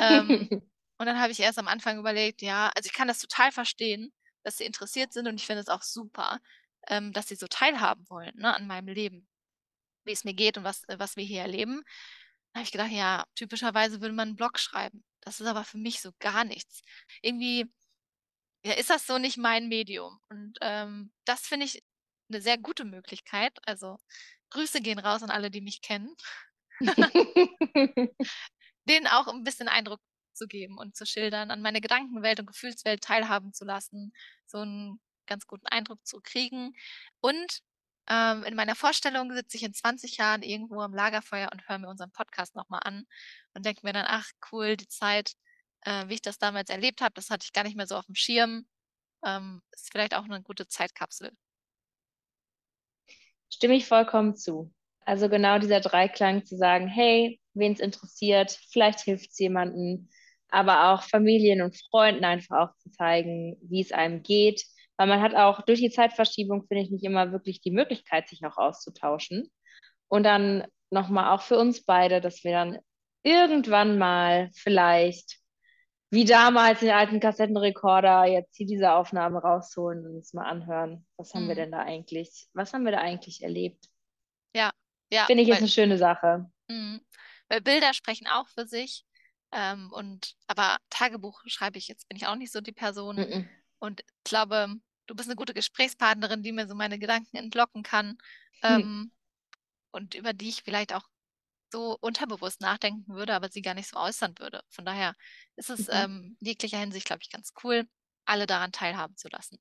[0.00, 0.50] Ähm,
[0.98, 4.12] und dann habe ich erst am Anfang überlegt, ja also, ich kann das total verstehen,
[4.44, 6.40] dass sie interessiert sind und ich finde es auch super,
[6.88, 9.28] ähm, dass sie so teilhaben wollen, ne, an meinem Leben,
[10.04, 11.82] wie es mir geht und was äh, was wir hier erleben.
[12.54, 15.04] Da habe ich gedacht, ja, typischerweise würde man 'n Blog schreiben.
[15.22, 16.82] Das ist aber für mich so gar nichts.
[17.22, 17.66] Irgendwie,
[18.64, 20.20] ja, ist das so nicht mein Medium.
[20.30, 21.82] Und, ähm, das finde ich
[22.30, 23.58] eine sehr gute Möglichkeit.
[23.66, 23.98] Also,
[24.50, 26.14] Grüße gehen raus an alle, die mich kennen,
[28.88, 30.00] denen auch ein bisschen Eindruck
[30.34, 34.12] zu geben und zu schildern, an meine Gedankenwelt und Gefühlswelt teilhaben zu lassen,
[34.46, 36.74] so einen ganz guten Eindruck zu kriegen.
[37.20, 37.60] Und,
[38.08, 41.88] ähm, in meiner Vorstellung sitze ich in 20 Jahren irgendwo am Lagerfeuer und höre mir
[41.88, 43.06] unseren Podcast noch mal an
[43.54, 45.34] und denke mir dann: „Ach cool, die Zeit,
[45.82, 48.06] äh, wie ich das damals erlebt habe, das hatte ich gar nicht mehr so auf
[48.06, 48.66] dem Schirm.“
[49.26, 51.32] Ähm, ist vielleicht auch eine gute Zeitkapsel.
[53.50, 54.72] Stimme ich vollkommen zu.
[55.06, 60.08] Also genau dieser Dreiklang zu sagen, hey, wen es interessiert, vielleicht hilft es jemandem,
[60.50, 64.64] aber auch Familien und Freunden einfach auch zu zeigen, wie es einem geht.
[64.96, 68.44] Weil man hat auch durch die Zeitverschiebung, finde ich, nicht immer wirklich die Möglichkeit, sich
[68.44, 69.50] auch auszutauschen.
[70.08, 72.78] Und dann nochmal auch für uns beide, dass wir dann
[73.22, 75.38] irgendwann mal vielleicht,
[76.10, 81.06] wie damals den alten Kassettenrekorder, jetzt hier diese Aufnahme rausholen und uns mal anhören.
[81.16, 81.56] Was haben wir Mhm.
[81.56, 83.86] denn da eigentlich, was haben wir da eigentlich erlebt?
[84.54, 84.70] Ja,
[85.10, 86.50] ja, Finde ich ist weil eine schöne Sache.
[86.68, 87.00] Mhm.
[87.48, 89.04] Weil Bilder sprechen auch für sich.
[89.54, 93.16] Ähm, und aber Tagebuch schreibe ich jetzt bin ich auch nicht so die Person.
[93.16, 93.48] Mhm.
[93.80, 94.68] Und ich glaube,
[95.06, 98.18] du bist eine gute Gesprächspartnerin, die mir so meine Gedanken entlocken kann,
[98.68, 98.80] Hm.
[98.80, 99.12] ähm,
[99.92, 101.08] und über die ich vielleicht auch
[101.72, 104.62] so unterbewusst nachdenken würde, aber sie gar nicht so äußern würde.
[104.70, 105.14] Von daher
[105.56, 105.92] ist es, Mhm.
[105.92, 107.88] ähm, in jeglicher Hinsicht, glaube ich, ganz cool,
[108.26, 109.58] alle daran teilhaben zu lassen.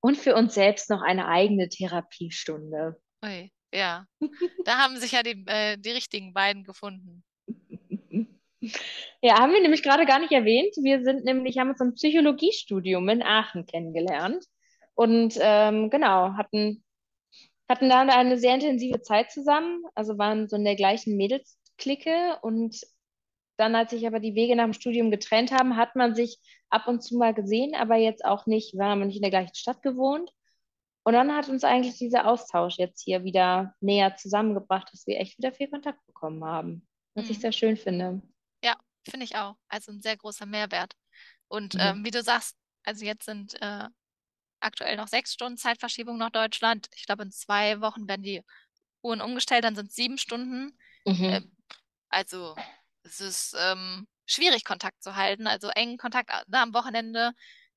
[0.00, 3.00] Und für uns selbst noch eine eigene Therapiestunde.
[3.24, 4.06] Ui, ja.
[4.64, 7.24] Da haben sich ja die äh, die richtigen beiden gefunden.
[9.22, 10.74] Ja, haben wir nämlich gerade gar nicht erwähnt.
[10.82, 14.44] Wir sind nämlich, haben uns im Psychologiestudium in Aachen kennengelernt
[14.94, 16.84] und ähm, genau, hatten,
[17.68, 22.80] hatten da eine sehr intensive Zeit zusammen, also waren so in der gleichen Mädelsklicke und
[23.56, 26.38] dann, als sich aber die Wege nach dem Studium getrennt haben, hat man sich
[26.70, 29.54] ab und zu mal gesehen, aber jetzt auch nicht, wir haben nicht in der gleichen
[29.54, 30.30] Stadt gewohnt.
[31.04, 35.38] Und dann hat uns eigentlich dieser Austausch jetzt hier wieder näher zusammengebracht, dass wir echt
[35.38, 36.86] wieder viel Kontakt bekommen haben.
[37.14, 37.40] Was ich Mhm.
[37.42, 38.22] sehr schön finde.
[39.08, 39.56] Finde ich auch.
[39.68, 40.94] Also ein sehr großer Mehrwert.
[41.48, 41.80] Und Mhm.
[41.80, 43.88] ähm, wie du sagst, also jetzt sind äh,
[44.60, 46.88] aktuell noch sechs Stunden Zeitverschiebung nach Deutschland.
[46.94, 48.42] Ich glaube, in zwei Wochen werden die
[49.02, 50.78] Uhren umgestellt, dann sind es sieben Stunden.
[51.06, 51.24] Mhm.
[51.24, 51.56] Ähm,
[52.10, 52.56] also
[53.02, 55.46] es ist ähm, schwierig, Kontakt zu halten.
[55.46, 56.30] Also engen Kontakt.
[56.30, 57.32] äh, Na, am Wochenende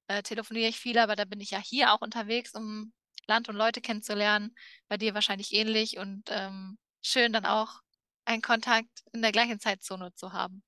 [0.08, 2.94] äh, telefoniere ich viel, aber da bin ich ja hier auch unterwegs, um
[3.28, 4.56] Land und Leute kennenzulernen.
[4.90, 7.82] Bei dir wahrscheinlich ähnlich und ähm, schön dann auch
[8.26, 10.64] einen Kontakt in der gleichen Zeitzone zu haben.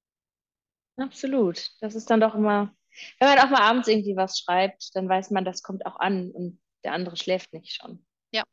[0.98, 1.70] Absolut.
[1.82, 2.74] Das ist dann doch immer,
[3.20, 6.32] wenn man auch mal abends irgendwie was schreibt, dann weiß man, das kommt auch an
[6.32, 8.06] und der andere schläft nicht schon.
[8.32, 8.44] Ja.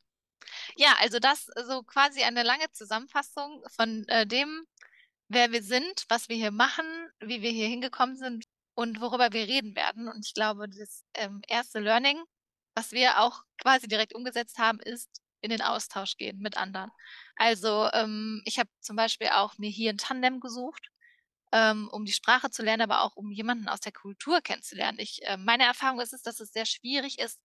[0.76, 4.64] Ja, also das so quasi eine lange Zusammenfassung von äh, dem,
[5.28, 6.85] wer wir sind, was wir hier machen,
[7.20, 10.09] wie wir hier hingekommen sind und worüber wir reden werden.
[10.09, 12.22] Und ich glaube, das ähm, erste Learning,
[12.74, 16.90] was wir auch quasi direkt umgesetzt haben, ist in den Austausch gehen mit anderen.
[17.37, 20.91] Also ähm, ich habe zum Beispiel auch mir hier ein Tandem gesucht,
[21.52, 24.98] ähm, um die Sprache zu lernen, aber auch um jemanden aus der Kultur kennenzulernen.
[25.00, 27.40] Ich, äh, meine Erfahrung ist es, dass es sehr schwierig ist,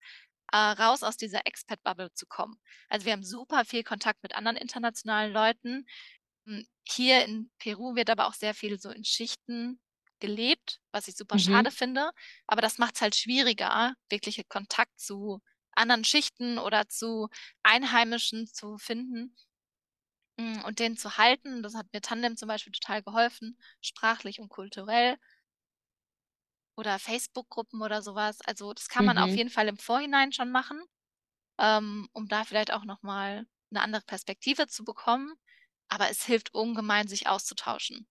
[0.52, 2.60] äh, raus aus dieser Expat-Bubble zu kommen.
[2.88, 5.86] Also wir haben super viel Kontakt mit anderen internationalen Leuten,
[6.46, 9.80] hm, hier in Peru wird aber auch sehr viel so in Schichten
[10.20, 11.72] gelebt, was ich super schade Mhm.
[11.72, 12.10] finde.
[12.46, 15.40] Aber das macht es halt schwieriger, wirkliche Kontakt zu
[15.72, 17.28] anderen Schichten oder zu
[17.62, 19.36] Einheimischen zu finden,
[20.64, 21.62] und den zu halten.
[21.62, 25.16] Das hat mir Tandem zum Beispiel total geholfen, sprachlich und kulturell
[26.76, 28.38] oder Facebook-Gruppen oder sowas.
[28.46, 29.36] Also, das kann man auf Mhm.
[29.36, 30.80] jeden Fall im Vorhinein schon machen,
[31.58, 35.34] ähm, um da vielleicht auch noch mal 'ne andere Perspektive zu bekommen.
[35.88, 38.08] Aber es hilft ungemein, sich auszutauschen.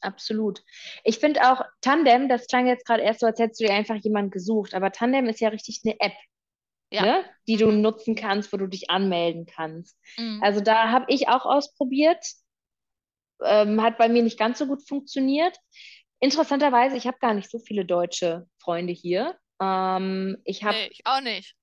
[0.00, 0.62] absolut.
[1.04, 3.96] Ich finde auch Tandem, das klang jetzt gerade erst so, als hättest du dir einfach
[3.96, 6.12] jemanden gesucht, aber Tandem ist ja richtig eine App,
[6.90, 7.02] Ja.
[7.02, 7.24] ne?
[7.46, 9.96] die du nutzen kannst, wo du dich anmelden kannst.
[10.16, 10.40] Mhm.
[10.42, 12.24] Also da habe ich auch ausprobiert,
[13.44, 15.56] ähm, hat bei mir nicht ganz so gut funktioniert.
[16.20, 19.36] Interessanterweise, ich habe gar nicht so viele deutsche Freunde hier.
[19.60, 21.54] Ähm, ich habe, Nee, ich auch nicht.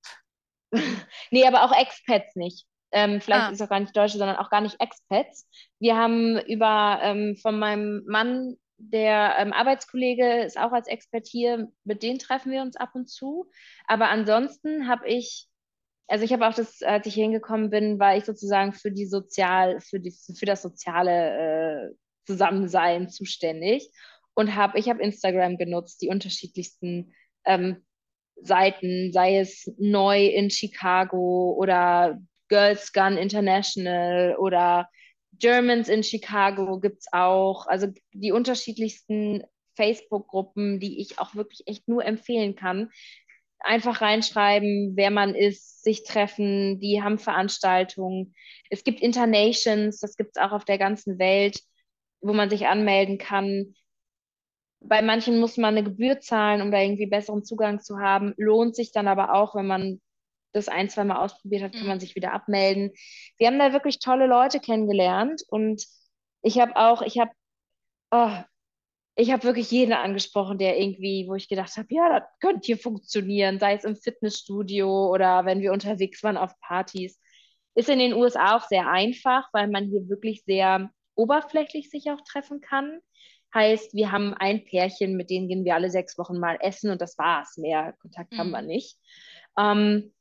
[1.31, 2.65] nee, aber auch Expats nicht.
[2.91, 5.49] Ähm, vielleicht Ah, ist auch gar nicht Deutsche, sondern auch gar nicht Expats.
[5.79, 11.71] Wir haben über ähm, von meinem Mann, der ähm, Arbeitskollege ist auch als Expat hier,
[11.83, 13.49] mit denen treffen wir uns ab und zu.
[13.87, 15.47] Aber ansonsten habe ich
[16.07, 19.07] also ich habe auch das, als ich hier hingekommen bin, war ich sozusagen für die
[19.07, 23.89] Sozial, für die, für das soziale äh, Zusammensein zuständig
[24.33, 27.13] und habe, ich habe Instagram genutzt, die unterschiedlichsten
[27.45, 27.83] ähm,
[28.35, 34.89] Seiten, sei es neu in Chicago oder Girls Gun International oder
[35.39, 37.67] Germans in Chicago gibt es auch.
[37.67, 39.43] Also die unterschiedlichsten
[39.75, 42.89] Facebook-Gruppen, die ich auch wirklich echt nur empfehlen kann
[43.65, 48.33] einfach reinschreiben, wer man ist, sich treffen, die haben Veranstaltungen.
[48.69, 51.59] Es gibt Internations, das gibt es auch auf der ganzen Welt,
[52.21, 53.75] wo man sich anmelden kann.
[54.79, 58.33] Bei manchen muss man eine Gebühr zahlen, um da irgendwie besseren Zugang zu haben.
[58.37, 60.01] Lohnt sich dann aber auch, wenn man
[60.55, 61.87] das ein, zwei Mal ausprobiert hat, kann mhm.
[61.89, 62.91] man sich wieder abmelden.
[63.37, 65.85] Wir haben da wirklich tolle Leute kennengelernt und
[66.41, 67.31] ich habe auch, ich habe,
[68.11, 68.31] oh,
[69.15, 72.77] ich habe wirklich jeden angesprochen, der irgendwie, wo ich gedacht habe, ja, das könnte hier
[72.77, 77.19] funktionieren, sei es im Fitnessstudio oder wenn wir unterwegs waren auf Partys.
[77.75, 82.21] Ist in den USA auch sehr einfach, weil man hier wirklich sehr oberflächlich sich auch
[82.27, 82.99] treffen kann.
[83.53, 87.01] Heißt, wir haben ein Pärchen, mit denen gehen wir alle sechs Wochen mal essen und
[87.01, 87.57] das war's.
[87.57, 88.67] Mehr Kontakt haben wir Mhm.
[88.67, 88.97] nicht.
[89.57, 90.13] Ähm,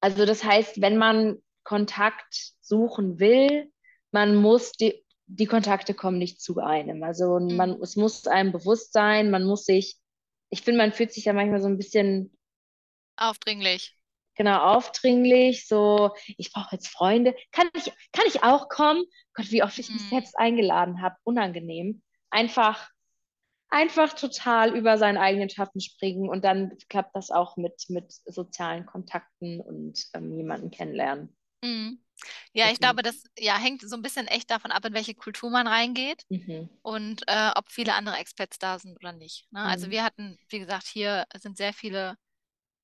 [0.00, 3.72] also das heißt, wenn man Kontakt suchen will,
[4.10, 7.02] man muss die, die Kontakte kommen nicht zu einem.
[7.02, 7.82] Also man, Mhm.
[7.82, 9.98] es muss einem bewusst sein, man muss sich,
[10.50, 12.32] ich finde, man fühlt sich ja manchmal so ein bisschen
[13.16, 13.94] Aufdringlich.
[14.36, 17.34] genau aufdringlich, so, ich brauche jetzt Freunde.
[17.52, 19.04] Kann ich, kann ich auch kommen?
[19.34, 20.08] Gott, wie oft ich mich Mhm.
[20.08, 22.02] selbst eingeladen habe, unangenehm.
[22.30, 22.88] Einfach,
[23.70, 28.86] einfach total über seinen eigenen Schatten springen und dann klappt das auch mit, mit sozialen
[28.86, 31.36] Kontakten und ähm, jemanden kennenlernen.
[31.62, 32.00] Mhm.
[32.52, 35.50] Ja, ich glaube, das ja, hängt so ein bisschen echt davon ab, in welche Kultur
[35.50, 36.68] man reingeht Mhm.
[36.82, 39.46] und äh, ob viele andere Expats da sind oder nicht.
[39.52, 39.60] Ne?
[39.62, 39.90] Also Mhm.
[39.90, 42.16] wir hatten, wie gesagt, hier sind sehr viele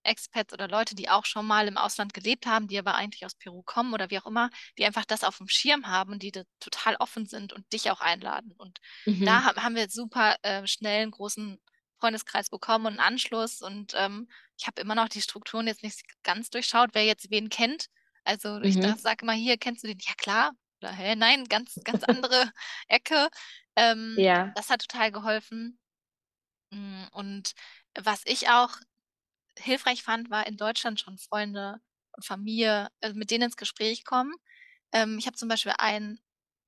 [0.05, 3.35] Expats oder Leute, die auch schon mal im Ausland gelebt haben, die aber eigentlich aus
[3.35, 6.33] Peru kommen oder wie auch immer, die einfach das auf dem Schirm haben und die
[6.33, 8.53] da total offen sind und dich auch einladen.
[8.57, 8.81] Und
[9.25, 9.45] da Mhm.
[9.45, 11.61] ha- haben wir super äh, schnell einen großen
[12.01, 13.61] Freundeskreis bekommen und einen Anschluss.
[13.63, 17.49] Und ähm, ich habe immer noch die Strukturen jetzt nicht ganz durchschaut, wer jetzt wen
[17.49, 17.87] kennt.
[18.25, 18.95] Also ich Mhm.
[18.97, 19.99] sage immer, hier, kennst du den?
[20.01, 20.53] Ja, klar.
[20.83, 22.51] Oder hä, nein, ganz, ganz andere
[22.89, 23.29] Ecke.
[23.77, 24.55] Ähm, Ja.
[24.55, 25.79] das hat total geholfen.
[26.71, 27.53] Mm, Und
[27.99, 28.77] was ich auch
[29.59, 31.81] hilfreich fand, war in Deutschland schon Freunde
[32.13, 34.35] und Familie, also mit denen ins Gespräch kommen.
[34.93, 36.21] Ähm, ich habe zum Beispiel einen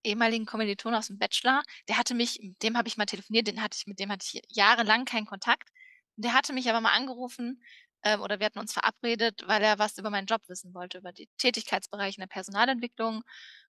[0.04, 3.62] ehemaligen Kommilitonen aus dem Bachelor, der hatte mich, mit dem habe ich mal telefoniert, den
[3.62, 5.70] hatte ich, mit dem hatte ich jahrelang keinen Kontakt.
[6.16, 7.62] Der hatte mich aber mal angerufen,
[8.02, 11.12] ähm, oder wir hatten uns verabredet, weil er was über meinen Job wissen wollte, über
[11.12, 13.22] die Tätigkeitsbereiche in der Personalentwicklung.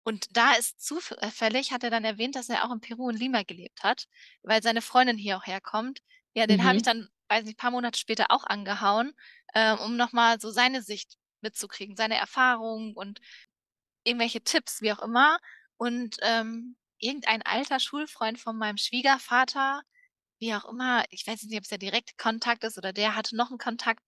[0.03, 3.43] Und da ist zufällig, hat er dann erwähnt, dass er auch in Peru in Lima
[3.43, 4.05] gelebt hat,
[4.43, 5.99] weil seine Freundin hier auch herkommt.
[6.35, 6.83] Ja, den habe ich Mhm.
[6.83, 9.13] dann, weiß nicht, paar Monate später auch angehauen,
[9.55, 13.19] ähm, um noch mal so seine Sicht mitzukriegen, seine Erfahrungen und
[14.03, 15.39] irgendwelche Tipps, wie auch immer.
[15.77, 19.81] Und ähm, irgendein alter Schulfreund von meinem Schwiegervater,
[20.39, 23.35] wie auch immer, ich weiß nicht, ob es der direkte Kontakt ist oder der hatte
[23.35, 24.03] noch einen Kontakt,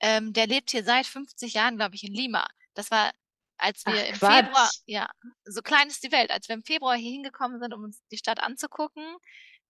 [0.00, 2.46] ähm, der lebt hier seit 50 Jahren, glaube ich, in Lima.
[2.74, 3.12] Das war,
[3.58, 4.80] als wir Ach im Februar, Quatsch.
[4.86, 5.10] ja,
[5.44, 8.18] so klein ist die Welt, als wir im Februar hier hingekommen sind, um uns die
[8.18, 9.04] Stadt anzugucken,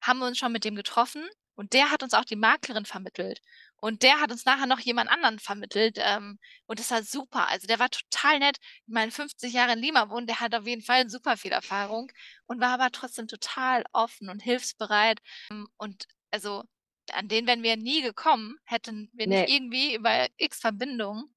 [0.01, 1.29] haben wir uns schon mit dem getroffen
[1.61, 3.43] und der hat uns auch die Maklerin vermittelt.
[3.77, 5.99] Und der hat uns nachher noch jemand anderen vermittelt.
[6.01, 7.49] Ähm, und das war super.
[7.49, 8.57] Also der war total nett.
[8.87, 12.11] Ich meine, 50 Jahre in Lima wohnt, der hat auf jeden Fall super viel Erfahrung
[12.47, 15.21] und war aber trotzdem total offen und hilfsbereit.
[15.51, 16.65] Ähm, Und also
[17.13, 21.35] an den wären wir nie gekommen, hätten wir nicht Nee, irgendwie über X Verbindungen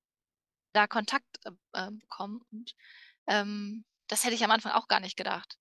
[0.71, 1.27] da Kontakt
[1.73, 2.45] äh, bekommen.
[2.49, 2.75] Und
[3.27, 5.57] ähm, das hätte ich am Anfang auch gar nicht gedacht.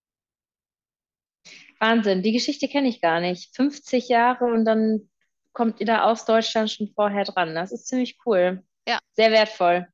[1.82, 2.22] Wahnsinn.
[2.22, 3.54] Die Geschichte kenne ich gar nicht.
[3.56, 5.10] 50 Jahre und dann
[5.52, 7.54] kommt ihr da aus Deutschland schon vorher dran.
[7.54, 8.64] Das ist ziemlich cool.
[8.88, 9.86] Ja, Sehr wertvoll.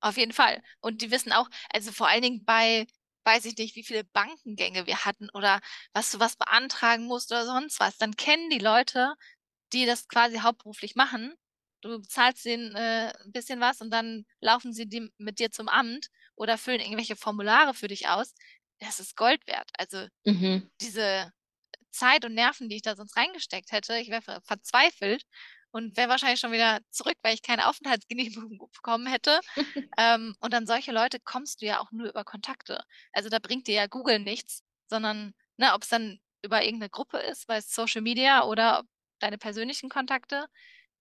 [0.00, 0.62] auf jeden Fall.
[0.80, 2.86] Und die wissen auch, also vor allen Dingen bei,
[3.24, 5.60] weiß ich nicht, wie viele Bankengänge wir hatten oder
[5.92, 9.14] was du was beantragen musst oder sonst was, dann kennen die Leute,
[9.72, 11.34] die das quasi hauptberuflich machen.
[11.82, 15.68] Du zahlst denen äh, ein bisschen was und dann laufen sie die, mit dir zum
[15.68, 18.34] Amt oder füllen irgendwelche Formulare für dich aus.
[18.84, 19.70] Das ist Gold wert.
[19.78, 20.68] Also Mhm.
[20.80, 21.32] diese
[21.92, 23.98] Zeit und Nerven, die ich da sonst reingesteckt hätte.
[23.98, 25.24] Ich wäre ver verzweifelt
[25.72, 29.40] und wäre wahrscheinlich schon wieder zurück, weil ich keine Aufenthaltsgenehmigung bekommen hätte.
[29.98, 32.82] ähm, und an solche Leute kommst du ja auch nur über Kontakte.
[33.12, 37.18] Also da bringt dir ja Google nichts, sondern ne, ob es dann über irgendeine Gruppe
[37.18, 38.84] ist, weil es Social Media oder
[39.20, 40.46] deine persönlichen Kontakte,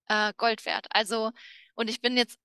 [0.07, 0.87] äh, Gold wert.
[0.91, 1.31] Also,
[1.75, 2.39] und ich bin jetzt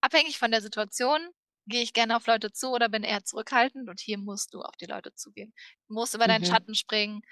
[0.00, 1.20] abhängig von der Situation,
[1.66, 4.76] gehe ich gerne auf Leute zu oder bin eher zurückhaltend und hier musst du auf
[4.76, 5.52] die Leute zugehen.
[5.88, 6.46] Du musst über deinen Mhm.
[6.46, 7.22] Schatten springen,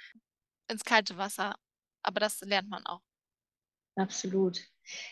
[0.69, 1.57] ins kalte Wasser.
[2.03, 3.03] Aber das lernt man auch.
[3.97, 4.61] Absolut.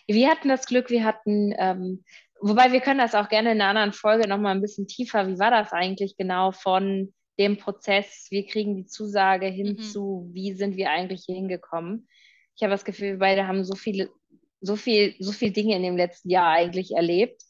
[0.06, 2.04] Wir hatten das Glück, wir hatten, ähm,
[2.40, 5.28] wobei wir können das auch gerne in einer anderen Folge nochmal ein bisschen tiefer.
[5.28, 8.26] Wie war das eigentlich genau von dem Prozess?
[8.30, 9.82] Wir kriegen die Zusage hin Mhm.
[9.82, 12.08] zu, wie sind wir eigentlich hier hingekommen?
[12.56, 14.10] Ich habe das Gefühl, wir beide haben so viele,
[14.60, 17.42] so viel, so viel Dinge in dem letzten Jahr eigentlich erlebt.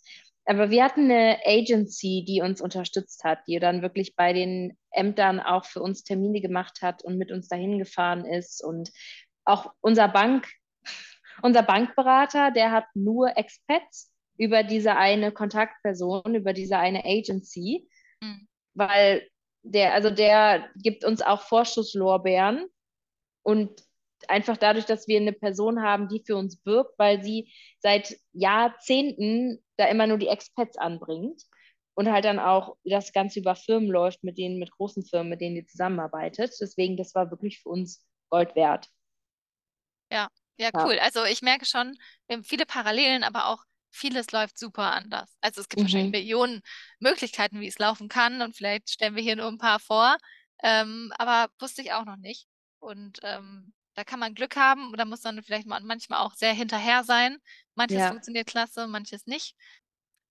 [0.48, 5.40] Aber wir hatten eine Agency, die uns unterstützt hat, die dann wirklich bei den Ämtern
[5.40, 8.64] auch für uns Termine gemacht hat und mit uns dahin gefahren ist.
[8.64, 8.90] Und
[9.44, 10.48] auch unser Bank,
[11.42, 17.86] unser Bankberater, der hat nur Expats über diese eine Kontaktperson, über diese eine Agency,
[18.20, 18.48] Mhm.
[18.74, 19.28] weil
[19.62, 22.66] der, also der gibt uns auch Vorschusslorbeeren
[23.42, 23.82] und
[24.28, 29.62] einfach dadurch, dass wir eine Person haben, die für uns wirbt, weil sie seit Jahrzehnten
[29.76, 31.42] da immer nur die Expats anbringt
[31.94, 35.40] und halt dann auch das Ganze über Firmen läuft, mit denen, mit großen Firmen, mit
[35.40, 36.52] denen die zusammenarbeitet.
[36.60, 38.88] Deswegen, das war wirklich für uns Gold wert.
[40.10, 40.84] Ja, ja, Ja.
[40.84, 40.98] cool.
[40.98, 45.36] Also ich merke schon, wir haben viele Parallelen, aber auch vieles läuft super anders.
[45.40, 46.12] Also es gibt wahrscheinlich Mhm.
[46.12, 46.62] Millionen
[47.00, 50.16] Möglichkeiten, wie es laufen kann und vielleicht stellen wir hier nur ein paar vor.
[50.62, 52.46] Ähm, aber wusste ich auch noch nicht.
[52.80, 56.52] Und ähm, da kann man Glück haben oder muss dann vielleicht mal, manchmal auch sehr
[56.52, 57.38] hinterher sein.
[57.74, 59.56] Manches Ja, funktioniert klasse, manches nicht.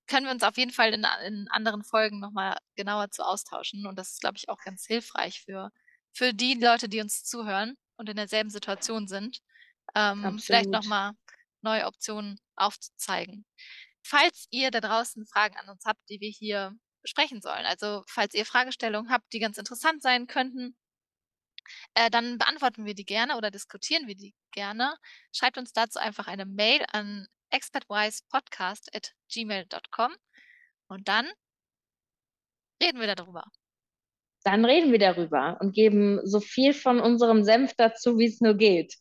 [0.08, 3.86] Können wir uns auf jeden Fall in, in anderen Folgen nochmal genauer zu austauschen.
[3.86, 5.72] Und das ist, glaube ich, auch ganz hilfreich für,
[6.14, 9.40] für die Leute, die uns zuhören und in derselben Situation sind
[9.96, 11.12] ähm, vielleicht nochmal
[11.62, 13.46] neue Optionen aufzuzeigen.
[14.02, 18.34] Falls ihr da draußen Fragen an uns habt, die wir hier besprechen sollen, also falls
[18.34, 20.78] ihr Fragestellungen habt, die ganz interessant sein könnten,
[21.94, 24.96] äh, dann beantworten wir die gerne oder diskutieren wir die gerne.
[25.34, 30.16] Schreibt uns dazu einfach eine Mail an expertwisepodcast@gmail.com
[30.88, 31.28] und dann
[32.82, 33.44] reden wir darüber.
[34.44, 38.56] Dann reden wir darüber und geben so viel von unserem Senf dazu, wie es nur
[38.56, 38.96] geht.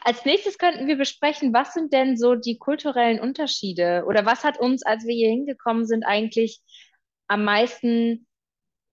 [0.00, 4.58] Als nächstes könnten wir besprechen, was sind denn so die kulturellen Unterschiede oder was hat
[4.58, 6.60] uns, als wir hier hingekommen sind, eigentlich
[7.28, 8.26] am meisten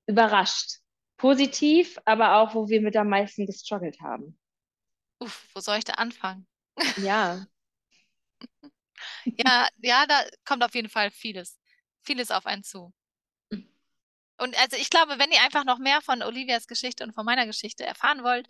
[0.08, 0.80] überrascht?
[1.20, 4.40] Positiv, aber auch, wo wir mit am meisten gestruggelt haben.
[5.20, 6.48] Uff, wo soll ich da anfangen?
[6.96, 7.48] Ja,
[9.38, 11.60] Ja, ja, da kommt auf jeden Fall vieles,
[12.04, 12.94] vieles auf einen zu.
[14.38, 17.46] Und also ich glaube, wenn ihr einfach noch mehr von Olivias Geschichte und von meiner
[17.46, 18.48] Geschichte erfahren wollt,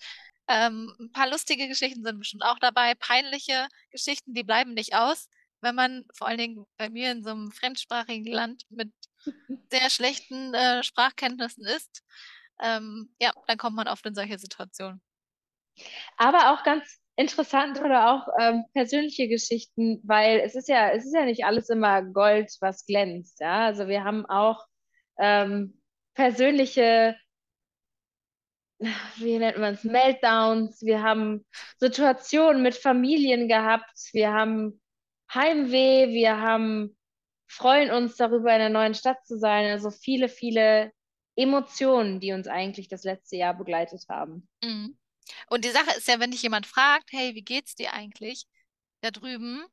[0.47, 2.93] ähm, ein paar lustige Geschichten sind bestimmt auch dabei.
[2.95, 5.29] Peinliche Geschichten, die bleiben nicht aus,
[5.61, 8.91] wenn man vor allen Dingen bei mir in so einem fremdsprachigen Land mit
[9.71, 12.03] sehr schlechten äh, Sprachkenntnissen ist.
[12.61, 15.01] Ähm, ja, dann kommt man oft in solche Situationen.
[16.17, 21.13] aber auch ganz interessant oder auch ähm, persönliche Geschichten, weil es ist ja, es ist
[21.13, 23.39] ja nicht alles immer Gold, was glänzt.
[23.41, 24.65] Ja, also wir haben auch
[25.19, 25.81] ähm,
[26.13, 27.15] persönliche
[29.17, 31.45] wie nennt man es, Meltdowns, wir haben
[31.79, 34.81] Situationen mit Familien gehabt, wir haben
[35.33, 36.97] Heimweh, wir haben,
[37.47, 39.69] freuen uns darüber, in einer neuen Stadt zu sein.
[39.69, 40.91] Also viele, viele
[41.39, 44.47] Emotionen, die uns eigentlich das letzte Jahr begleitet haben.
[44.63, 44.97] Mhm.
[45.49, 48.45] Und die Sache ist ja, wenn dich jemand fragt, hey, wie geht's dir eigentlich
[49.01, 49.65] da drüben?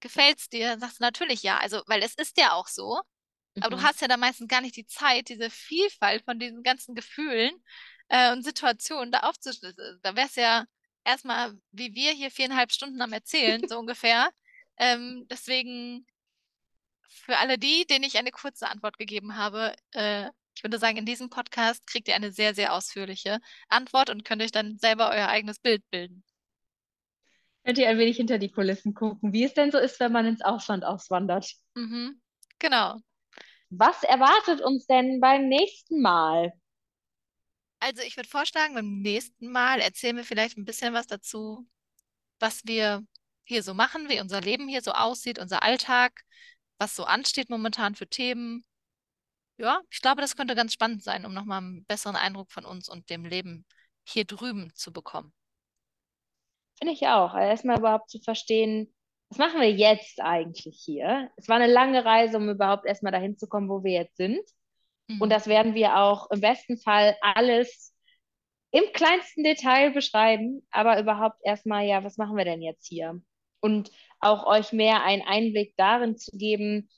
[0.00, 0.68] Gefällt's dir?
[0.70, 1.58] Dann sagst du natürlich ja.
[1.58, 3.00] Also, weil es ist ja auch so.
[3.60, 3.86] Aber du Mhm.
[3.86, 7.52] hast ja dann meistens gar nicht die Zeit, diese Vielfalt von diesen ganzen Gefühlen
[8.08, 10.00] äh, und Situationen da aufzuschlüsseln.
[10.02, 10.66] Da wär's ja
[11.04, 14.30] erstmal, wie wir hier viereinhalb Stunden am Erzählen, so ungefähr.
[14.78, 16.06] Ähm, deswegen
[17.08, 21.04] für alle die, denen ich eine kurze Antwort gegeben habe, äh, ich würde sagen, in
[21.04, 25.28] diesem Podcast kriegt ihr eine sehr, sehr ausführliche Antwort und könnt euch dann selber euer
[25.28, 26.24] eigenes Bild bilden.
[27.64, 30.24] Könnt ihr ein wenig hinter die Kulissen gucken, wie es denn so ist, wenn man
[30.24, 31.52] ins Ausland auswandert.
[31.74, 32.20] Mhm.
[32.58, 32.96] Genau.
[33.68, 36.52] Was erwartet uns denn beim nächsten Mal?
[37.80, 41.66] Also ich würde vorschlagen, beim nächsten Mal erzählen wir vielleicht ein bisschen was dazu,
[42.38, 43.04] was wir
[43.44, 46.22] hier so machen, wie unser Leben hier so aussieht, unser Alltag,
[46.78, 48.64] was so ansteht momentan für Themen.
[49.58, 52.88] Ja, ich glaube, das könnte ganz spannend sein, um nochmal einen besseren Eindruck von uns
[52.88, 53.64] und dem Leben
[54.04, 55.32] hier drüben zu bekommen.
[56.78, 57.32] Finde ich auch.
[57.34, 58.92] Also erstmal überhaupt zu verstehen,
[59.30, 61.30] was machen wir jetzt eigentlich hier?
[61.36, 64.40] Es war eine lange Reise, um überhaupt erstmal dahin zu kommen, wo wir jetzt sind.
[65.18, 65.32] Und Mhm.
[65.32, 67.94] das werden wir auch im besten Fall alles
[68.72, 73.20] im kleinsten Detail beschreiben, aber überhaupt erstmal, ja, was machen wir denn jetzt hier?
[73.60, 73.90] Und
[74.20, 76.90] auch euch mehr einen Einblick darin zu geben,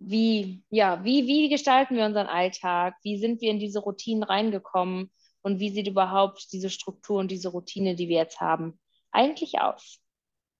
[0.00, 2.96] wie, ja, wie, wie gestalten wir unseren Alltag?
[3.02, 5.12] Wie sind wir in diese Routinen reingekommen?
[5.42, 8.80] Und wie sieht überhaupt diese Struktur und diese Routine, die wir jetzt haben,
[9.12, 10.00] eigentlich aus?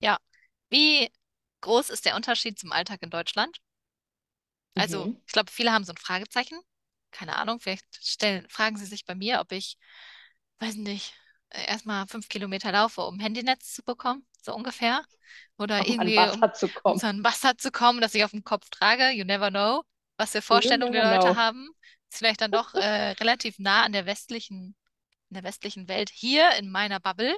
[0.01, 0.19] Ja.
[0.71, 1.11] Wie
[1.63, 3.61] groß ist der Unterschied zum Alltag in Deutschland?
[4.77, 5.21] Also, Mhm.
[5.27, 6.59] ich glaube, viele haben so ein Fragezeichen.
[7.13, 9.77] Keine Ahnung, vielleicht stellen, fragen sie sich bei mir, ob ich,
[10.61, 11.15] weiß nicht,
[11.51, 15.05] äh, erstmal fünf Kilometer laufe, um Handynetz zu bekommen, so ungefähr.
[15.59, 16.99] Oder Um an irgendwie, um, Wasser um kommen.
[16.99, 19.11] zu einem Wasser zu kommen, das ich auf dem Kopf trage.
[19.11, 19.83] You never know,
[20.17, 21.37] was für Vorstellungen die Leute know.
[21.37, 21.69] haben.
[22.11, 24.75] Ist vielleicht dann doch äh, relativ nah an der westlichen,
[25.29, 26.11] in der westlichen Welt.
[26.13, 27.37] Hier in meiner Bubble.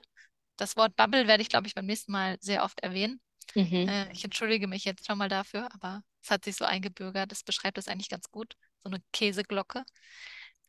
[0.57, 3.21] Das Wort Bubble werde ich, glaube ich, beim nächsten Mal sehr oft erwähnen.
[3.55, 3.89] Mhm.
[3.89, 7.31] Äh, ich entschuldige mich jetzt schon mal dafür, aber es hat sich so eingebürgert.
[7.33, 8.55] Das beschreibt es eigentlich ganz gut.
[8.83, 9.85] So eine Käseglocke.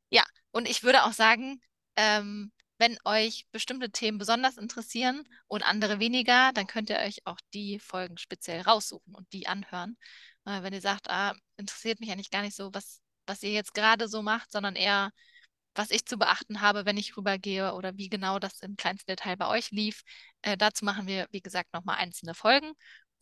[0.10, 1.62] Ja, und ich würde auch sagen,
[1.96, 7.40] ähm, wenn euch bestimmte Themen besonders interessieren und andere weniger, dann könnt ihr euch auch
[7.54, 9.98] die Folgen speziell raussuchen und die anhören.
[10.46, 13.74] Äh, wenn ihr sagt, ah, interessiert mich eigentlich gar nicht so, was, was ihr jetzt
[13.74, 15.12] gerade so macht, sondern eher,
[15.76, 19.38] was ich zu beachten habe, wenn ich rübergehe oder wie genau das im kleinsten Detail
[19.38, 20.04] bei euch lief.
[20.42, 22.74] Äh, dazu machen wir, wie gesagt, nochmal einzelne Folgen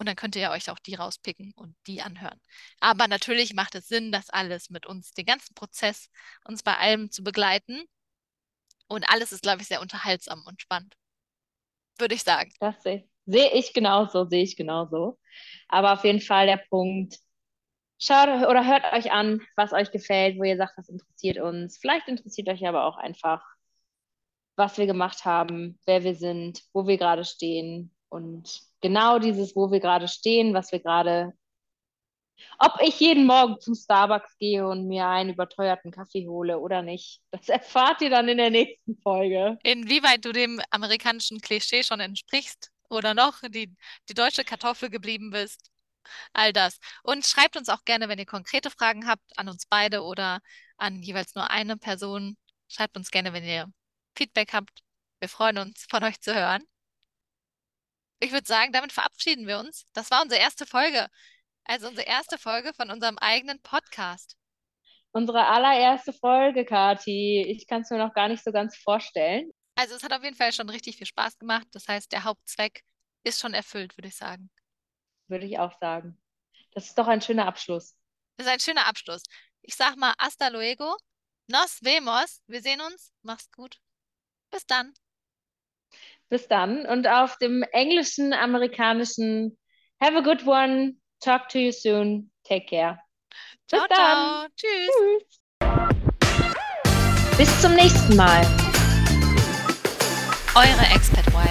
[0.01, 2.41] und dann könnt ihr euch auch die rauspicken und die anhören.
[2.79, 6.09] Aber natürlich macht es Sinn, das alles mit uns, den ganzen Prozess,
[6.43, 7.83] uns bei allem zu begleiten.
[8.91, 10.95] Und alles ist, glaube ich, sehr unterhaltsam und spannend,
[11.97, 12.51] würde ich sagen.
[12.59, 15.17] Das sehe seh ich genauso, sehe ich genauso.
[15.69, 17.17] Aber auf jeden Fall der Punkt,
[17.99, 21.77] schaut oder hört euch an, was euch gefällt, wo ihr sagt, was interessiert uns.
[21.77, 23.41] Vielleicht interessiert euch aber auch einfach,
[24.57, 27.95] was wir gemacht haben, wer wir sind, wo wir gerade stehen.
[28.09, 31.33] Und genau dieses, wo wir gerade stehen, was wir gerade,
[32.59, 37.21] ob ich jeden Morgen zum Starbucks gehe und mir einen überteuerten Kaffee hole oder nicht,
[37.31, 39.57] das erfahrt ihr dann in der nächsten Folge.
[39.63, 43.73] Inwieweit du dem amerikanischen Klischee schon entsprichst oder noch die,
[44.09, 45.71] die deutsche Kartoffel geblieben bist.
[46.33, 46.79] All das.
[47.03, 50.39] Und schreibt uns auch gerne, wenn ihr konkrete Fragen habt, an uns beide oder
[50.77, 52.37] an jeweils nur eine Person.
[52.67, 53.71] Schreibt uns gerne, wenn ihr
[54.17, 54.81] Feedback habt.
[55.19, 56.63] Wir freuen uns, von euch zu hören.
[58.19, 59.85] Ich würde sagen, damit verabschieden wir uns.
[59.93, 61.07] Das war unsere erste Folge.
[61.65, 64.35] Also unsere erste Folge von unserem eigenen Podcast.
[65.11, 67.45] Unsere allererste Folge, Kati.
[67.47, 69.51] Ich kann es mir noch gar nicht so ganz vorstellen.
[69.75, 71.67] Also es hat auf jeden Fall schon richtig viel Spaß gemacht.
[71.71, 72.83] Das heißt, der Hauptzweck
[73.23, 74.49] ist schon erfüllt, würde ich sagen.
[75.27, 76.17] Würde ich auch sagen.
[76.73, 77.95] Das ist doch ein schöner Abschluss.
[78.37, 79.23] Das ist ein schöner Abschluss.
[79.61, 80.95] Ich sag mal, hasta luego.
[81.47, 82.41] Nos vemos.
[82.47, 83.11] Wir sehen uns.
[83.21, 83.79] Mach's gut.
[84.49, 84.93] Bis dann.
[86.29, 86.85] Bis dann.
[86.85, 89.57] Und auf dem englischen, amerikanischen
[90.01, 90.95] Have a good one.
[91.21, 92.31] Talk to you soon.
[92.43, 92.97] Take care.
[93.69, 93.97] Ciao, Bis dann.
[93.97, 94.47] ciao.
[94.57, 95.39] Tschüss.
[97.37, 98.41] Bis zum nächsten Mal.
[100.55, 101.50] Eure Expert Wives.